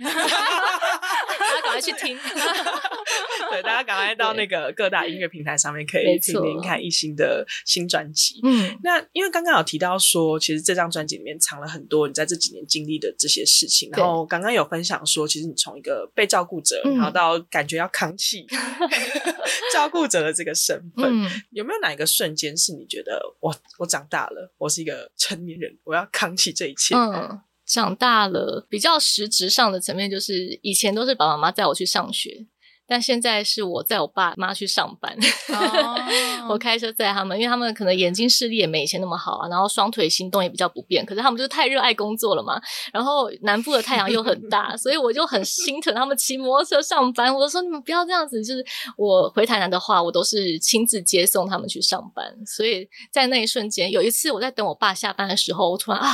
[1.73, 2.17] 赶快去听。
[3.51, 8.39] 对，大家赶快到那个各大音乐平台上面可以听听看一星的新专辑。
[8.43, 13.89] 嗯，那因为刚刚有提到说，其实这张专辑里面藏了很多你在这几年经历的这些事情。
[13.91, 18.47] 然后刚刚有分享说，其实你从一个被照顾者，然后到感觉要扛起
[19.73, 21.11] 照顾者的这个身份，
[21.51, 24.51] 有没有哪一个瞬间是你觉得我我长大了？
[24.57, 26.95] 我是一个成年人，我要扛起这一切。
[26.95, 27.39] 嗯，
[27.73, 32.45] 长大了，比较实质上的层面就是，以前都是爸爸妈妈带我去上学。
[32.85, 36.51] 但现在是我载我爸妈去上班，oh.
[36.51, 42.61] 我开车载他们，因为他们可能眼睛视力也没以前那么好啊，然后双腿行动也比较不便，可是他们就是太热爱工作了嘛。
[42.91, 47.33] 然后南部的太阳又很大，所以我就很心疼他们骑摩托车上班。
[47.33, 48.63] 我说你们不要这样子，就是
[48.97, 52.25] 我回台南的话，我都是亲自接送他们去上班。
[52.45, 56.09] 所以在那一瞬间，有一次我在等我爸下班的时候，我突然啊。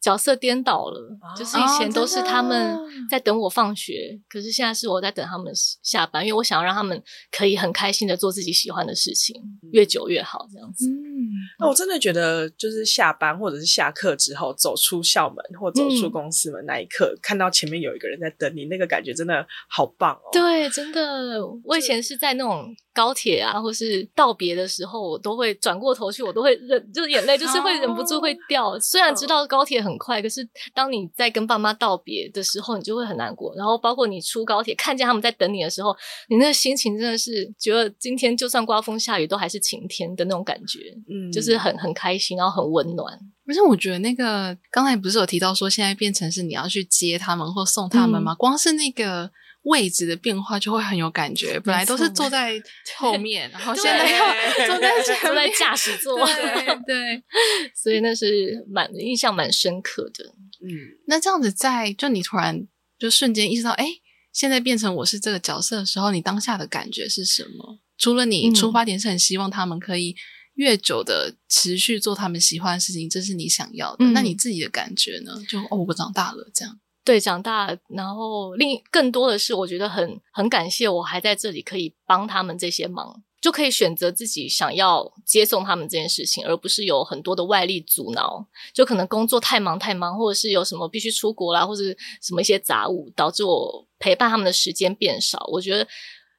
[0.00, 2.78] 角色颠倒了，就是以前都是他们
[3.10, 9.34] 在等我放学，哦、可是现在是我在等他们下班，因为我想要让他们可以很开心的做自己喜欢的事情，
[9.72, 10.88] 越久越好，这样子。
[10.88, 11.26] 嗯，
[11.58, 20.28] 那我真的觉得，就是下班或者是下课之后，走出校门或走出公司门那一刻，嗯、看到前面有一个人在等你，那个感觉真的好棒哦。
[20.32, 28.74] 对，真的，我以前是在那种高铁啊，或是道别的时候，我都会转过头去，我都会忍，就是眼泪就是会忍不住会掉。
[28.74, 29.86] 哦、虽然知道高铁很。
[29.86, 33.54] 很快，可是当你在跟爸妈道别的时候，你就会很难过。
[33.54, 35.96] 然后包括你出高铁，看见他们在等你的时候，
[36.28, 40.92] 你那个心情真的是觉得今天就算刮风下雨，都还是晴天的那种感觉。
[41.08, 43.16] 嗯，就是很很开心，然后很温暖。
[43.46, 48.32] 而且，我觉得那个刚才不是有提到说，现在变成是你要去接他们或送他们吗？
[48.32, 49.30] 嗯、光是那个。
[49.66, 51.58] 位置的变化就会很有感觉。
[51.60, 52.60] 本来都是坐在
[52.96, 57.22] 后面，然后现在要坐在坐在驾驶座，对对，
[57.74, 60.24] 所以那是蛮印象蛮深刻的。
[60.62, 60.70] 嗯，
[61.06, 62.66] 那这样子在就你突然
[62.98, 63.86] 就瞬间意识到，哎，
[64.32, 67.80] 现在变成我是这个角色的时候，你当下的感觉是什么？
[67.98, 70.14] 除了你出发点是很希望他们可以
[70.54, 74.04] 越久的持续做他们喜欢的事情，这是你想要的。
[74.04, 75.32] 嗯、那你自己的感觉呢？
[75.48, 76.78] 就哦，我长大了这样。
[77.06, 88.46] 对，长大，然后另更多的是，我觉得很很感谢我还在这里，可以帮他们这些忙，就可以选择自己想要接送他们这件事情，而不是有很多的外力阻挠。
[88.74, 91.84] 就可能工作太忙太忙，或者是有什么必须出国啦，或者
[92.20, 95.48] 什么一些杂物，导致我陪伴他们的时间变少。
[95.52, 95.88] 我觉得。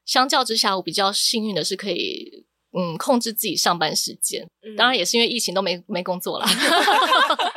[0.08, 6.48] 相较之下，我比较幸运的是可以嗯控制自己上班时间，嗯、当然也是因为疫情都没没工作啦，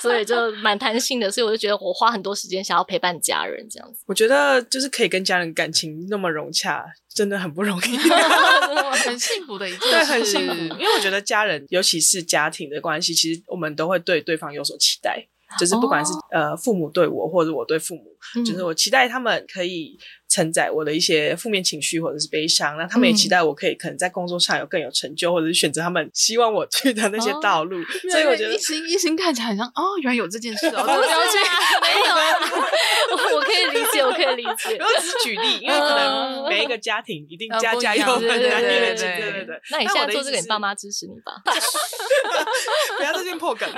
[0.00, 1.30] 所以就蛮弹性的。
[1.30, 4.00] 所以我就觉得我花很多时间想要陪伴家人这样子。
[4.06, 6.84] 我觉得就是可以跟家人感情那么融洽，
[7.14, 7.96] 真的很不容易
[9.04, 9.90] 很幸福的一件事。
[9.90, 10.54] 对，很幸福。
[10.74, 15.26] 因为我觉得家人，尤其是家庭的关系，其实我们都会对对方有所期待。
[15.58, 18.04] 就是不管是、哦、呃父母对我，或者我对父母，
[18.36, 19.98] 嗯、就是我期待他们可以
[20.30, 27.82] 承载我的一些负面情绪或者是悲伤，那他们也期待我可以可能在工作上有更有成就，或者是选择他们希望我去的那些道路。
[27.82, 31.38] 哦、所以我觉得一心一心看起来很像哦，原来有这件事哦， 不了解，
[31.82, 32.14] 没有，
[33.34, 34.76] 我我可以理解，我可以理解。
[34.76, 39.60] 然后只是举例，因为可能每一个家庭一定家家有本难念的经，对对对。
[39.72, 41.42] 那你现在做这个，你爸妈支持你吧？
[42.96, 43.68] 不要这件破梗。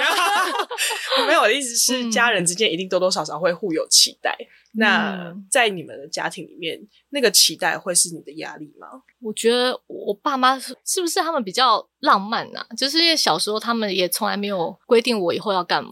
[1.27, 4.37] 没有，我的意思是，家人之间一定多多少少会互有期待。
[4.75, 6.81] 嗯、那在你们的家庭里面，
[7.11, 8.89] 那个期待会是你的压力吗？
[9.21, 12.67] 我觉得我爸妈是不是他们比较浪漫啊？
[12.77, 15.91] 就是因为小时候他们也从来没有规定我以后要干嘛，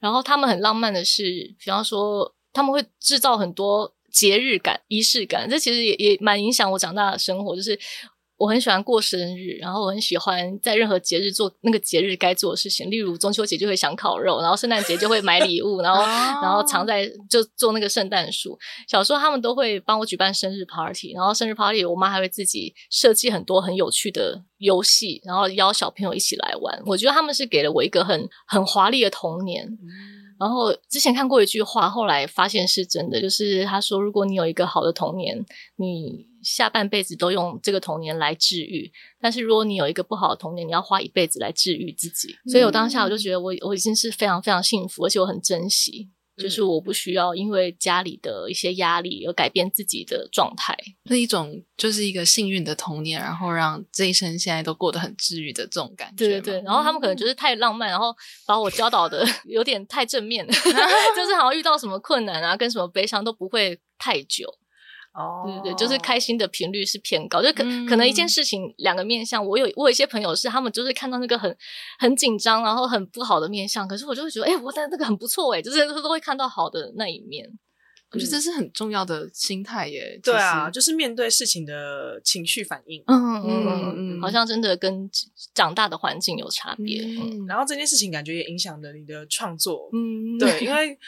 [0.00, 1.22] 然后他们很浪漫的是，
[1.58, 7.78] 比方说他们会制造很多节日感、仪式感，这其实也也蛮影响我长大的生活，就是。
[8.42, 12.90] 我很喜欢过生日，然后我很喜欢在任何节日做那个节日该做的事情。
[12.90, 18.58] 例如中秋节就会想烤肉，然后圣诞节就会买礼物，然后然后藏在就做那个圣诞树。
[18.88, 26.82] 小时候他们都会帮我举办生日 party，然后生日 party 我妈还会自己设计很多很有趣的游戏，然后邀小朋友一起来玩。
[26.86, 29.68] 我觉得他们是给了我一个很很华丽的童年。
[30.38, 35.44] 然后之前看过一句话，后来发现是真的，就是他说：“如果你有一个好的童年，
[35.76, 38.90] 你下半辈子都用这个童年来治愈；
[39.20, 46.10] 但是如果你有一个不好的童年，你要花一辈子来治愈自己。”所以我当下我就觉得我我已经是非常非常幸福，而且我很珍惜。
[46.36, 56.16] 就是我不需要因为家里的一些压力而改变自己的状态，是一种就是一个幸运的童年，然后让这一生现在都过得很治愈的这种感觉。
[56.16, 58.14] 对对对，然后他们可能就是太浪漫，然后
[58.46, 64.46] 把我教导的 有点太正面， 就是好像遇到什么困难啊，跟什么悲伤都不会太久。
[65.14, 69.46] 哦，对对对，就是开心的频率是偏高，就可、嗯、可能一件事情两个面相。
[69.46, 71.54] 我有我有一些朋友是他们就是看到那个很
[71.98, 77.46] 很紧张，然后很不好的面相，可是我就会觉得，哎、欸，我的那个很不错哎，就是都会看到好的那一面。
[78.10, 80.18] 我觉得这是很重要的心态耶。
[80.22, 83.02] 对啊，就是面对事情的情绪反应。
[83.06, 85.10] 嗯嗯嗯嗯，好像真的跟
[85.54, 87.02] 长大的环境有差别。
[87.04, 89.90] 嗯，然后这件事情感觉也影响了你的创作。
[89.92, 90.98] 嗯，对，因为。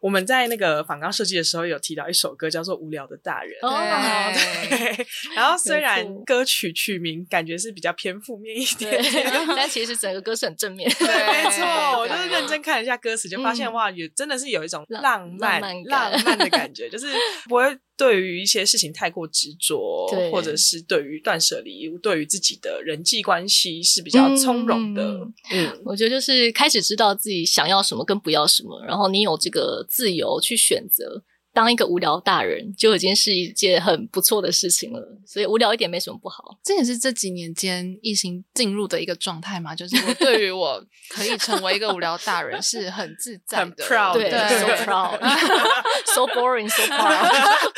[0.00, 3.52] 我们在那个访纲设计的时候有提到一首歌，叫做《无聊的大人》。
[3.66, 4.32] 哦，
[4.68, 5.06] 对。
[5.36, 9.00] 然后虽然歌曲曲名感觉是比较偏负面一点，
[9.54, 10.90] 但其实整个歌是很正面。
[10.98, 12.00] 对，没错。
[12.00, 17.06] 我就是认真看了一下歌词，就发现哇，也真的是有一种浪漫、浪漫的感觉，就是
[17.48, 17.78] 不会。
[18.00, 25.02] 对于一些事情太过执着，或者是对于断舍离，对于自己的人际关系是比较从容的。
[25.02, 31.22] 嗯，嗯，我觉得就是开始知道自己想要什么跟不要什么，然后你有这个自由去选择。
[31.60, 36.58] 当一个无聊大人就已经是一件很不错的事情了，所以无聊一点没什么不好。
[36.64, 47.28] 这也是这几年间疫情进入的一个状态嘛，就是我对于我可以成为一个无聊大人是很自在的，很 proud，对，对，so proud，so boring，so proud。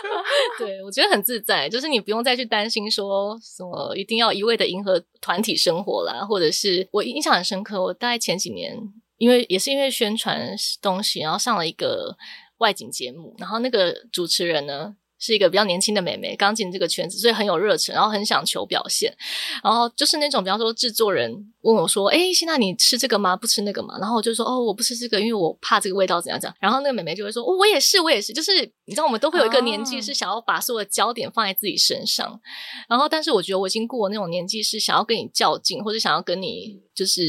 [0.56, 8.78] 对，我觉得很自在，就是你不用再去担心说什么一定要一味的迎合团体生活啦，或者是我印象很深刻，我大概前几年
[9.16, 12.16] 因为也是因为宣传东西，然后上了一个。
[12.60, 19.14] 外景节目，然后那个主持人呢，是一个比较年轻的妹妹，刚进这个圈子，所以很有热忱，然后很想求表现。
[19.62, 23.36] 然后就是那种，比方说制作人问我说：“哎，现在你吃这个吗？
[23.36, 28.52] 不吃那个吗？”然后我就说：“哦，我不吃这个，因为我怕这个味道怎样怎样。”然后那个妹妹就会说：“哦，我也是，我也是。”就是
[28.86, 32.40] 你知道，我们都会有一个年纪是想要把所有的焦点放在自己身上。
[32.88, 37.22] 然后，但是我觉得我已经过了那种年纪，是想要跟你较劲，或者想要跟你就是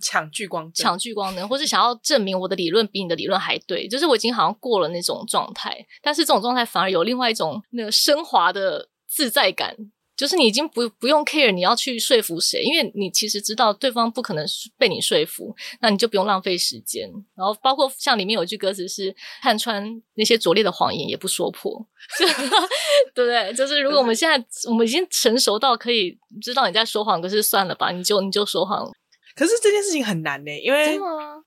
[0.00, 3.88] 抢聚光灯、抢聚光灯，或是想要证明我的理论比你的理论还对。
[3.88, 9.76] 就是我已经好像过了那种状态，但是这种状态反而有另外一种那个升华的自在感。
[10.14, 14.46] 就是你已经不不用 care 你要去说服谁，因为你其实知道对方不可能
[14.78, 17.10] 被你说服，那你就不用浪费时间。
[17.34, 21.84] 然后包括像里面有一句歌词是“看穿那些拙劣的谎言，也不说破
[23.14, 23.52] ”，对不对？
[23.54, 28.88] 就是如果我们现在我们已经成熟到可以知道你在说谎，可是算了吧，你就你就说谎。
[29.34, 30.98] 可是这件事情很难呢，因为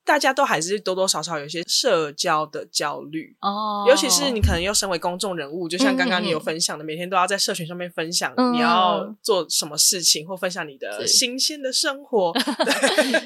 [0.04, 12.32] 大家都还是多多少少有些社交的焦虑哦，尤其是你可能又身为公众人物，就像刚刚你有分享的，嗯、每天都要在社群上面分享你要做什么事情，嗯、或分享你的新鲜的生活。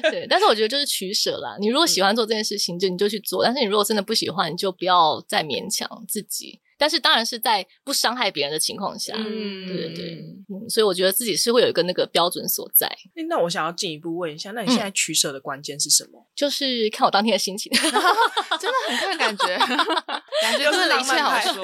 [0.10, 1.56] 对，但是我觉得就是取舍啦。
[1.60, 6.60] 你如果喜欢做这件事情，就你就去做；但是你如果真的不喜欢，你就不要再勉强自己。
[6.80, 10.04] 但是当然是在不伤害别人的情况下，嗯，对对对，
[10.48, 12.90] 嗯，所以我觉得自己是会有一个那个标准所在。
[13.28, 16.26] 那我想要进一步问一下，那你现在取舍的关键是什么？
[16.34, 19.58] 就是看我当天的心情， 真的很看感觉，
[20.40, 21.62] 感觉就是一切好说。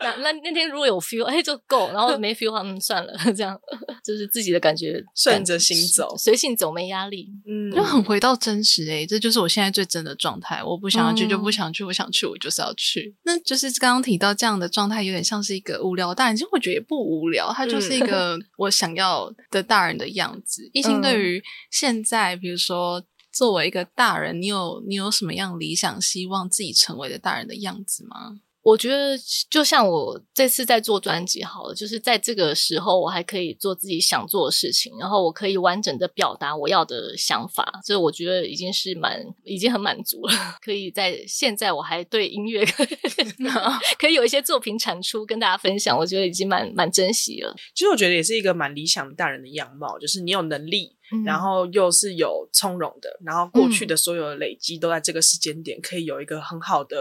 [0.00, 3.54] 那那那天如果有 feel，哎，就够；然后没 feel 的话，嗯，算了，这样
[4.02, 8.90] 就是自己的感觉，顺着心走，随性走，没压力，嗯，就很回到真实。
[8.90, 10.64] 哎，这就是我现在最真的状态。
[10.64, 13.14] 我不想要去就不想去，我想去我就是要去。
[13.24, 13.89] 那就是刚。
[13.92, 20.68] 刚提到这样的状态，有点像是一个无聊大人，其实我觉得也不无聊，他就是一个 我想要的大人的样子。
[20.72, 28.40] 一心对于现在，比如说作为一个大人，你有你有什么样理想，希望自己成为的大人的样子吗？
[28.62, 29.16] 我觉得
[29.48, 40.32] 就像我这次在做专辑好了，就是在这个时候，我还可以做自己想做的事情，然后我可以完整的表达我要的想法，这我觉得已经是蛮，已经很满足了。
[40.60, 42.88] 可以在现在我还对音乐 可以，
[43.98, 47.54] 可以有一些作品产出跟大家分享，我觉得已经蛮蛮珍惜了。
[47.74, 50.96] 其实我觉得也是一个蛮理想的大人的样貌，就是你有能力。
[51.24, 56.96] 然后又是有从容的，然后过去的所有的累积都在这个时间点可以有一个很好的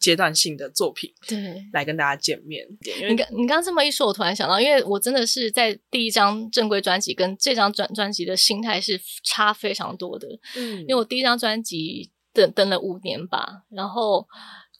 [0.00, 1.38] 阶段性的作品，对，
[1.72, 2.66] 来跟大家见面。
[3.00, 14.26] 因为你刚你刚刚这么一说，我突然想到，因为我真的是在第一张正规专辑跟这张专专辑的心态是差非常多的，嗯，因为我第一张专辑等等了五年吧，然后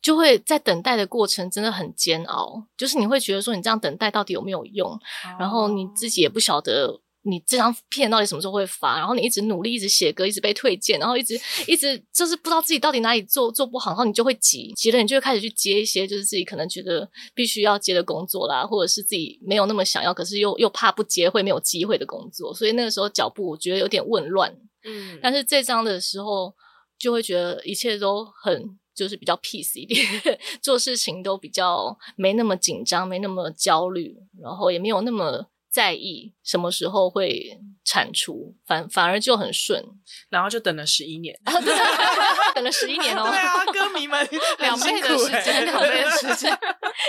[0.01, 5.01] 就会在等待的过程真的很煎熬，就是你会觉得说你这样等待到底有没有用，哦，
[5.39, 7.02] 然后你自己也不晓得。
[7.25, 8.99] 你这张片到底什么时候会发？
[8.99, 24.53] 然后你一直努力，一直写歌，一直被推荐，然后一直一直就是不知道自己到底哪里做做不好，然后你就会急，急了你就会开始去接一些就是自己可能觉得必须要接的工作啦，或者是自己没有那么想要，可是又又怕不接会没有机会的工作，所以那个时候脚步我觉得有点紊乱。
[24.85, 26.53] 嗯，但是这张的时候
[26.99, 30.05] 就会觉得一切都很就是比较 peace 一点，
[30.61, 35.47] 做事情都比较没那么紧张，没那么焦虑，然后也没有那么。
[35.73, 39.83] 在意什么时候会产出，反反而就很顺，
[40.29, 41.35] 然后就等了十一年，
[42.55, 43.27] 等了十一年哦。
[43.31, 46.53] 对啊，歌迷们两倍 的时间，两倍的时间，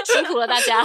[0.05, 0.81] 辛苦了大家，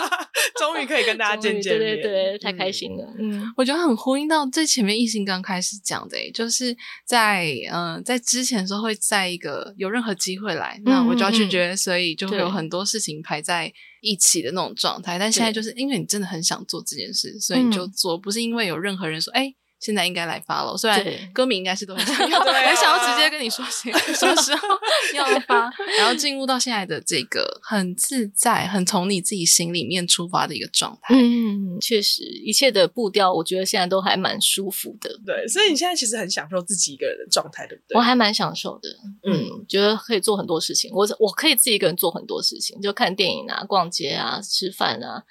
[0.60, 3.14] 终于可以跟大家见见面，对对对，太开心了。
[3.18, 6.76] 嗯，我觉得很呼应到最前面艺兴刚开始讲的，就是
[7.06, 13.72] 在嗯、呃、在之前的时候会在一个有任何机会来，那我就要拒绝，所以就会有很多事情排在。
[14.02, 19.54] 一起的那种状态，但现在就是因为你真的很想做这件事，所以你就做，不是因为有任何人说，哎。
[19.82, 21.04] 现在应该来发了，虽然
[21.34, 24.68] 歌迷应该是都很想要， 很想要直接跟你说 什么时候
[25.12, 25.68] 要发，
[25.98, 31.16] 然后进入到现在的这个很自在、很从你自己心里面出发的一个状态。
[31.16, 35.10] 嗯，确实，一切的步调，我觉得现在都还蛮舒服的。
[35.26, 37.98] 对，所以你现在其实很享受自己一个人的状态，对不对？
[37.98, 38.88] 我还蛮享受的，
[39.24, 40.92] 嗯，嗯，觉得可以做很多事情。
[40.94, 45.24] 我我可以自己一个人做很多事情，就看电影啊、逛街啊、吃饭啊、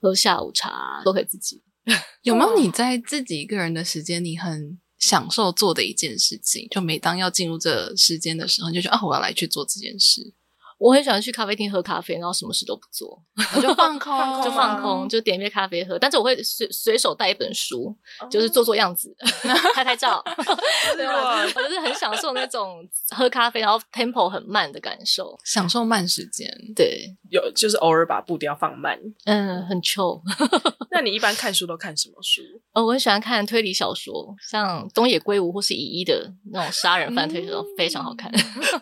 [0.00, 1.62] 喝下午茶啊，都可以自己。
[2.22, 6.68] 有没有你在自己一个人的时间，你很享受做的一件事情？
[6.70, 10.34] 就每当要进入这时间的时候，你就觉得啊，我要来去做这件事。
[10.80, 13.22] 我很喜欢去咖啡厅喝咖啡，然后什么事都不做，
[13.54, 15.98] 我就放空， 就放空，就点一杯咖啡喝。
[15.98, 17.94] 但是我会随随手带一本书，
[18.30, 19.14] 就是做做样子，
[19.74, 20.24] 拍拍照。
[20.96, 21.42] 对吧？
[21.42, 22.78] 我就是很享受那种
[23.14, 26.48] 喝咖啡，然后 tempo 很慢的感受，享受慢时间。
[26.74, 28.98] 对，有就是偶尔把步调放慢。
[29.26, 30.22] 嗯，很 chill。
[30.90, 32.40] 那你一般看书都看什么书？
[32.72, 38.32] 哦，我很喜欢看推理小说，像东野圭吾或是乙一的那种杀人犯推理小说，非常好看。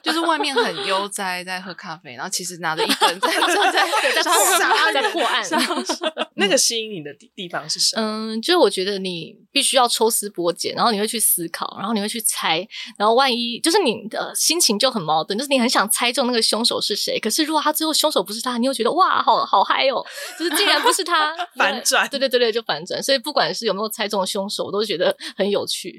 [0.03, 1.88] 就是外面很悠哉，在喝咖。
[1.89, 3.29] 咖啡，然后其实拿着一本在
[3.73, 5.43] 在在在在破案。
[6.37, 8.03] 那个吸引你的地地方是什么？
[8.03, 12.67] 嗯，就是我觉得你必须要抽丝剥茧，然后你会去思考，然后你会去猜，
[12.99, 20.05] 然后万一就是你的心情就很矛盾，就是你很想猜中那个凶手是谁，可是如果他最后凶手不是他，你又觉得哇，好好嗨哦，
[20.39, 23.03] 就是竟然不是他， 反转，对对对对，就反转。
[23.03, 25.99] 所以不管是有没有猜中凶手，我都觉得很有趣，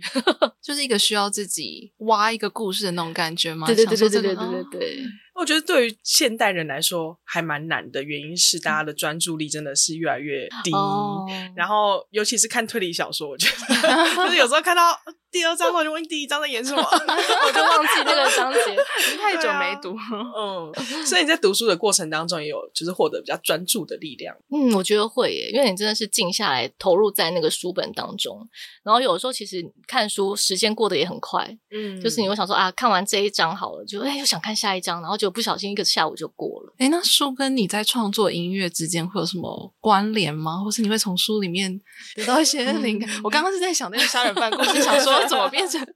[0.61, 3.65] 就是一个需要自己挖一个故事的那种感觉吗？
[3.65, 5.05] 对对对对对对对对对。
[5.39, 11.25] 我觉得对于现代人来说还蛮难的，原因是大家的专注力真的是越来越低，哦、
[11.55, 14.91] 然后尤其是看推理小说，我觉得 就是有时候看到
[15.31, 18.77] 第二章，我就问第一章在演什么， 我就忘记那个章节，
[19.17, 19.95] 太久没读。
[20.37, 20.73] 嗯，
[21.05, 24.35] 所以你在读书的过程当中也有就是获得比较专注的力量。
[24.51, 28.47] 嗯，我觉得会耶，因为你真的是静下来投入在那个书本当中，
[28.83, 35.29] 然后有时候其实看书时间过得也很快，嗯，就是你会想说啊，看完这一章好了，就哎又想看下一章，然后就。
[35.29, 36.73] 不小心一个下午就过了。
[36.79, 40.57] 哎，那书跟你在创作音乐之间会有什么关联吗？
[40.57, 41.79] 或是你会从书里面
[42.15, 43.07] 得到一些灵感？
[43.23, 45.87] 我刚刚是在想那个杀人犯故事，想说 怎么变成音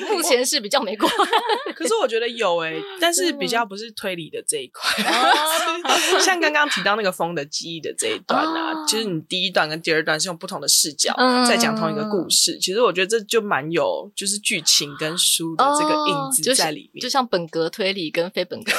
[0.00, 0.14] 乐。
[0.14, 1.12] 目前是比较没关，
[1.74, 5.04] 可是我觉得有哎， 但是比较不是推理的这一块。
[6.20, 11.12] 像刚刚提到那个风的记忆的这一段啊，其实你第一段跟第二段是用不同的视角
[11.48, 12.56] 在讲同一个故事。
[12.60, 18.44] 其实我觉得这就蛮有，就是剧情跟书的这个影子在里面，就像本格推理跟非。
[18.44, 18.72] 本格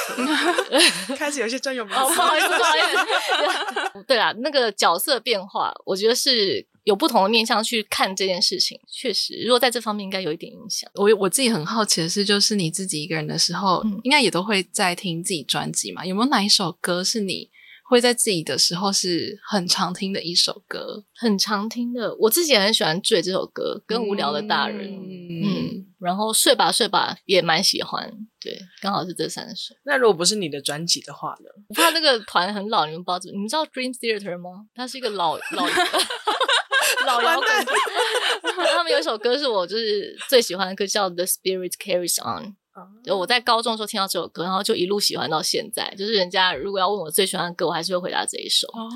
[1.16, 4.04] 开始有些专有名词，哦，不好意思，不好意思。
[4.06, 8.80] 对啦，那个角色变化，我觉得是有不同的面向去看这件事情。
[8.88, 10.88] 确实，如果在这方面应该有一点影响。
[10.94, 16.06] 我我自己很好奇的是，就是你自己一个人的时候，嗯、应该也都会在听自己专辑嘛？
[16.06, 17.50] 有没有哪一首歌是你
[17.88, 21.04] 会在自己的时候是很常听的一首歌？
[21.16, 25.42] 很常听的，我自己也很喜欢《醉》这首歌，跟《无聊的大人》嗯。
[25.44, 28.06] 嗯然后睡吧睡吧也蛮喜欢，
[28.38, 29.74] 对，刚好是这三首。
[29.86, 31.48] 那如果不是你的专辑的话呢？
[31.68, 34.66] 我怕那个团很老，你们不知道，你们知道 Dream Theater 吗？
[34.74, 35.66] 它是一个老老
[37.06, 37.48] 老摇滚。
[38.74, 42.44] 他们有一首歌是我就是最喜欢的歌，叫《The Spirit Carries On》。
[43.02, 45.94] 就我在高中的时候听到这首歌，然后就一路喜欢到现在。
[45.96, 48.68] 就是人家如果要问我最喜欢的歌，我还是会回答这一首。
[48.68, 48.86] 哦，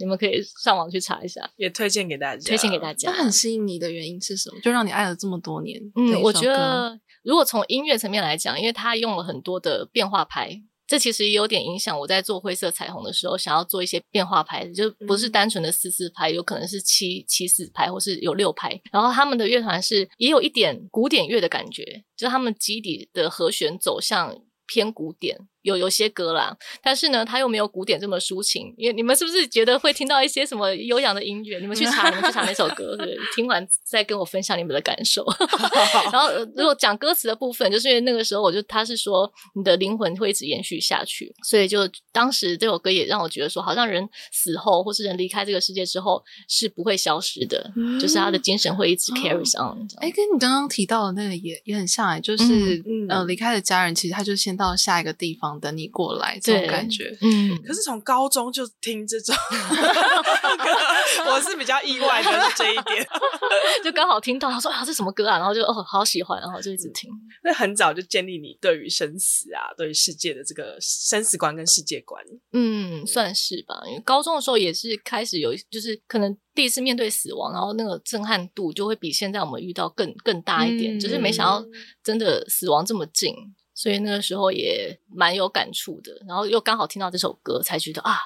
[0.00, 2.48] 你们可以上网去查一下，也推荐给大家。
[2.48, 3.12] 推荐给大家。
[3.12, 4.58] 那很吸引你的原因是什么？
[4.60, 5.80] 就让你爱了这么多年。
[5.94, 10.60] 嗯，我觉得如果从音乐层面来讲，因为它用了很多的变化拍。
[10.86, 18.80] 这其实也有点影响我在做灰色彩虹的时候，想要做一些变化拍，就不是单纯的四四拍，有可能是七七四拍，或是有六拍。
[18.92, 25.36] 然后他们的乐团是也有一点古典乐的感觉，就是他们基底的和弦走向偏古典。
[25.66, 28.72] 有有些歌啦，但是呢，他又没有古典这么抒情。
[28.78, 31.58] 因为你们是不是觉得会听到一些什么悠扬的音乐？
[31.58, 35.26] 你们去查，你们去查那首歌，对，听完再跟我分享你们的感受。
[36.12, 41.80] 然后，如果讲歌词的部分，就是因为那个时候，我就他是说你的灵魂会一直延续下去，所以就
[42.12, 49.76] 当时这首歌也让我觉得说，好像人死后或是人离开这个世界之后是不会消失的，嗯、就是他的精神会一直 carries on。
[49.96, 52.44] 哎、哦，跟你刚刚提到的那个也也很像哎，就是、
[52.86, 55.55] 嗯、呃离开的家人，其实他就先到下一个地方。
[55.60, 57.60] 等你过来，这种感觉，嗯。
[57.66, 59.34] 可是从高中就听这种，
[61.26, 63.06] 我是比较意外的是这一点，
[63.82, 67.10] 就刚好听到他说啊，这什么歌啊，然后就哦，好喜欢，然后就一直听。
[67.42, 73.82] 那很早就建立你对于生死啊，对于世界的这个生死观跟世界观，嗯，算是吧。
[73.86, 81.64] 因为高中的时候也是开始有，就是可能第一次面对死亡，然后那个震撼度就会比现在我们遇到更更大一点，嗯、就是没想到
[82.02, 83.34] 真的死亡这么近。
[83.76, 88.16] 所以那个时候也蛮有感触的，然后又刚好听到这首歌，才觉得啊，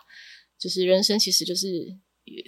[0.57, 1.92] 就是人生其实就是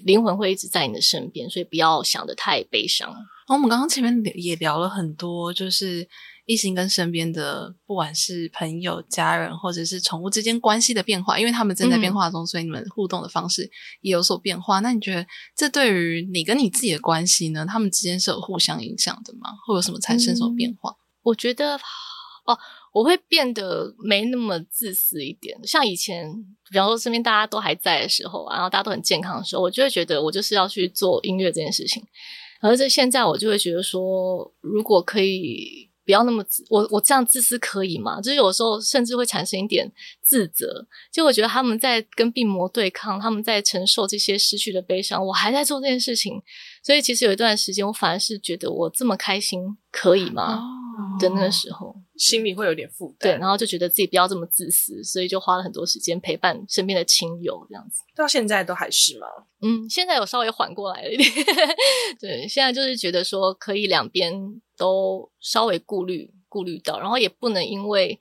[0.05, 3.11] 灵魂会一直在你的身边，所以不要想的太悲伤。
[3.11, 6.09] 然后我们刚刚前面也聊了很多，就是
[6.47, 13.69] 一心跟身边的不管是朋友、家人或者是宠物之间关系的变化，因为他们正在变化中，嗯、所以你们互动的方式
[14.03, 14.79] 也有所变化。
[14.79, 15.27] 那你觉得
[15.57, 17.67] 这对于你跟你自己的关系呢？
[17.67, 19.51] 他们之间是有互相影响的吗？
[19.67, 20.91] 会有什么产生什么变化？
[20.93, 21.75] 嗯、我觉得
[22.47, 22.57] 哦。
[22.93, 26.31] 我会变得没那么自私一点，像以前，
[26.71, 32.05] 比方说身边大家都还在的时候，然后大家都很健康的时候，我就会觉得我就是要去做音乐这件事情。
[32.61, 38.21] 而在现在，我就会觉得说，如果可以不要那么自，我我这样自私可以吗？
[38.21, 39.91] 就是有时候甚至会产生一点
[40.23, 46.41] 自责，就我觉得他们在跟病魔对抗，他们在承受这些失去的悲伤，我还在做这件事情，
[46.85, 50.59] 所以其实有一段时间，我反而是觉得我这么开心可以吗？
[50.59, 50.63] 哦
[51.19, 58.01] 的那个时候，心里会有点负担，对，然后就觉得自己不要这么自私，所以就花了很多时间陪伴身边的亲友，这样子。
[58.15, 59.27] 到现在都还是吗？
[59.61, 61.29] 嗯，现在有稍微缓过来了一点。
[62.21, 64.33] 对，现在就是觉得说可以两边
[64.77, 68.17] 都稍微顾虑顾虑到，然后也不能因为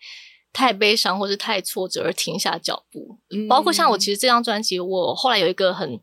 [0.52, 3.20] 太悲伤或是太挫折而停下脚步。
[3.30, 6.00] 嗯、包括像我，其实这张专辑，我后来有一个很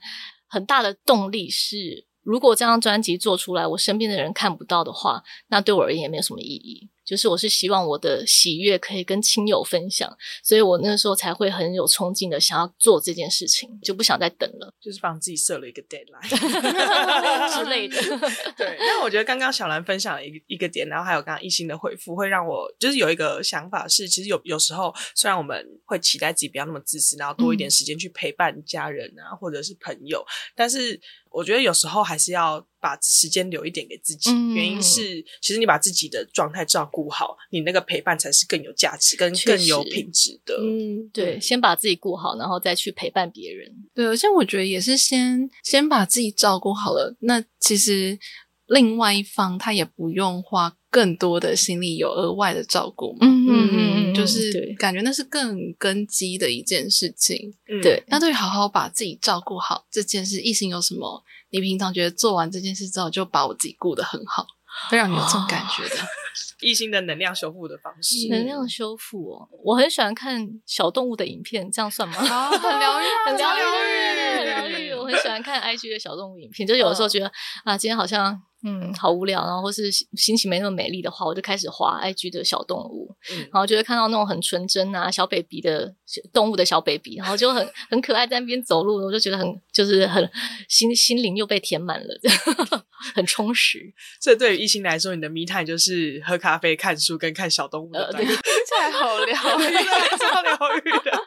[0.46, 6.88] 很大的动力是，如果这张专辑做出来，我身边的人看不到的话，那对我而言也没有什么意义。
[7.08, 16.28] 就是我是希望我的喜悦可以跟亲友分享，所以我那个时候才会很有冲劲的想要做这件事情，就不想再等了，就是帮自己设了一个 deadline
[17.56, 17.96] 之类的。
[18.58, 30.22] 对，但我觉得刚刚小兰分享了一个一个点，然后还有刚刚一心的回复，会让我就是有一个想法是，其实有有时候虽然我们会期待自己不要那么自私，然后多一点时间去陪伴家人啊，嗯、或者是朋友，
[30.54, 31.00] 但是。
[31.30, 40.54] 我觉得有时候还是要把时间留一点给自己，嗯、原因是其实你把自己的状态照顾好，你那个陪伴才是更有价值、跟更有品质的。
[40.60, 43.70] 嗯，对，先把自己顾好，然后再去陪伴别人。
[43.94, 48.18] 对，而且我觉得也是先先把自己照顾好了，那其实
[48.68, 53.16] 另外一方他也不用花更多的心力有额外的照顾。
[53.20, 57.52] 嗯嗯嗯，就是感觉那是更根基的一件事情。
[57.68, 61.22] 嗯、对，那对于好好把自己照顾好这件事，一心有什么？
[61.50, 64.46] 你平常觉得做完这件事之后，就把我自己顾得很好，
[64.90, 65.96] 会让你有这种感觉的。
[66.60, 72.16] 一心的能量修复的方式，能量修复哦，我很喜欢看小动物的影片，这样算吗？
[72.18, 73.60] 啊，很疗愈， 很疗愈，
[74.36, 74.87] 很疗愈。
[75.08, 77.32] 我很喜欢看 IG 的小动物影片，就有的时候觉得
[77.64, 78.40] 啊，今天好像。
[78.64, 85.94] 嗯，好无聊，然后或是心情没那么美丽的话，我就开始画 IG 的小动物，嗯、然后就会看到那种很纯真啊小 baby 的
[86.32, 90.28] 动物的小 baby，然后就很很可爱，在那边走路，我就觉得很就是很
[90.68, 92.08] 心心灵又被填满了，
[93.14, 93.92] 很充实。
[94.20, 99.74] 这对于一心来说，你的 me time 就是喝咖啡、看书跟看小动物的，呃， 对，太好疗愈，
[100.18, 101.26] 超疗愈的。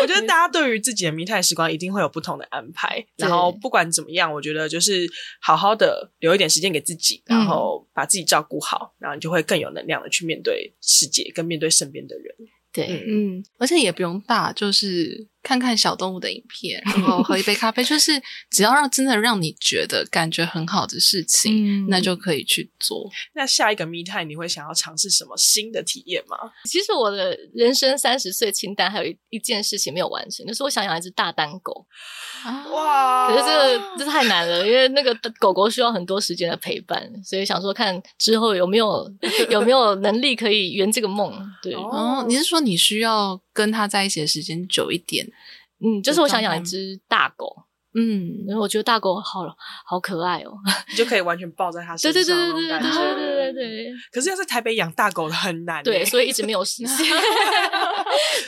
[0.00, 5.06] 我觉得大家对于自己的 me time 时光一定会有不同的安排，然后不管怎么样，我觉得就是
[5.40, 12.34] 好好的留一点时间给自己，然后把自己照顾好，然后你就会更有能量的去面对世界，跟面对身边的人。
[12.72, 15.28] 对，嗯，而且也不用大，就是。
[15.42, 18.20] 看看小动物的影片，然后喝一杯咖啡， 就是
[18.50, 23.10] 只要让真的让你觉得感觉很好的事情，嗯、那就可以去做。
[23.34, 26.36] 那下一个 me time 你会想要尝试什么新的体验吗？
[26.64, 31.86] 其实我的人生三十岁清单还有一一件事情没有完成，就是我想养一只大单狗。
[32.72, 33.28] 哇！
[33.28, 39.08] 可是这个这太难了，因为那个狗狗需要很多时间的陪伴，所以想说看之后有没有
[39.50, 41.32] 有没有能力可以圆这个梦。
[41.62, 45.26] 对，哦，你是说你需要跟他在一起的时间久一点？
[45.84, 47.64] 嗯，就是我想养一只大狗，
[47.94, 49.40] 嗯，然后我觉得大狗好
[49.84, 50.52] 好可爱哦，
[50.90, 53.92] 你就可以完全抱在它身上，对对对对对对对对对。
[54.12, 57.06] 可是要在台北养大狗很难，对，所以一直没有实现。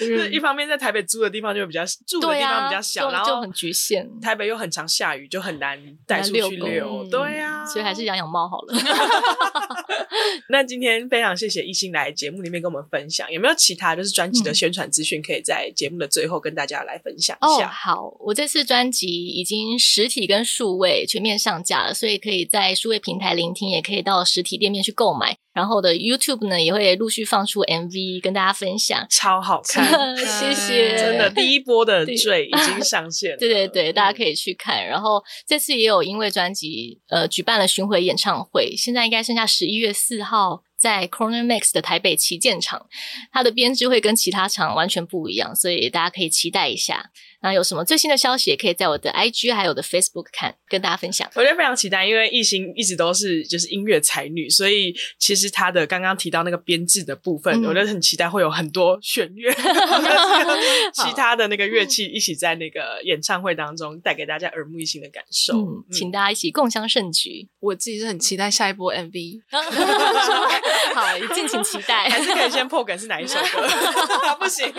[0.00, 4.08] 就是一方面在台北租的地方就比较住的地方比较小，然后就很局限。
[4.20, 7.04] 台北又很常下雨，就很难带出去遛。
[7.08, 8.74] 对呀，所以还是养养猫好了。
[10.48, 17.66] 那今天非常谢谢一心来节目里面跟我们分享，有没有其他就是专辑的宣传资讯可以在节目的最后跟大家来分享一下？
[17.66, 25.36] 哦，好，我这次专辑已经实体跟数位全面上架了，所以可以在数位平台聆听，也可以到实体店面去购买。
[25.52, 34.84] 然后的 YouTube 呢也会陆续放出 MV 跟大家分享，超好 看，谢谢，真的第一波的坠已经 上线了，对对对，大家可以去看。
[34.84, 40.62] 然后这次也有因为专辑呃举办了巡回演唱会，现在应该剩下十一月四号。
[40.76, 42.86] 在 Corner Max 的台北旗舰场，
[43.32, 47.10] 它的编制会跟其他场完全不一样，所以大家可以期待一下。
[47.44, 51.30] 那有什么最新的消息，也可以在我的 IG 还有我的 Facebook 看，跟大家分享。
[51.34, 59.52] 我觉得非常期待，因为艺兴一直都是就是音乐才女，所以其实她的刚刚提到那个编制的部分，嗯、我觉得很期待会有很多弦乐、
[60.94, 65.54] 其他的那个乐器一起在那个演唱会当中带给大家耳目一新的感受。
[65.58, 67.46] 嗯，请大家一起共襄盛举。
[67.60, 69.42] 我自己是很期待下一波 MV。
[70.94, 72.08] 好，敬请期待。
[72.08, 73.68] 还是可以先破梗是哪一首歌？
[74.40, 74.72] 不行，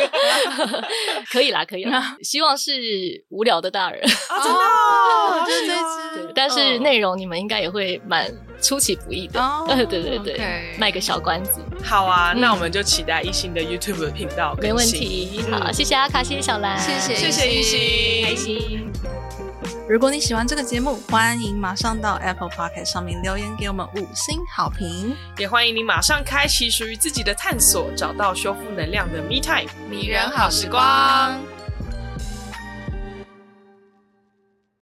[1.31, 2.17] 可以啦，可以啦。
[2.23, 2.55] 希望。
[2.57, 2.71] 是
[3.29, 6.23] 无聊的大人啊，真的，就是这支。
[6.23, 9.39] 对，但是内容你们应该也会蛮出其不意的。
[9.39, 11.61] 哦 对对对，卖个小关子。
[11.83, 14.55] 好啊，那我们就期待一心的 YouTube 的频道。
[14.61, 15.43] 没问题。
[15.51, 18.94] 好，谢谢阿卡，谢谢小兰，谢谢谢谢一心，开心。
[19.89, 31.54] 如果你喜欢这个节目，欢迎马上到 Apple Podcast 上面留言给我们五星好评，也欢迎你马上开启属于自己的探索，找到修复能量的 Me Time，迷人好时光。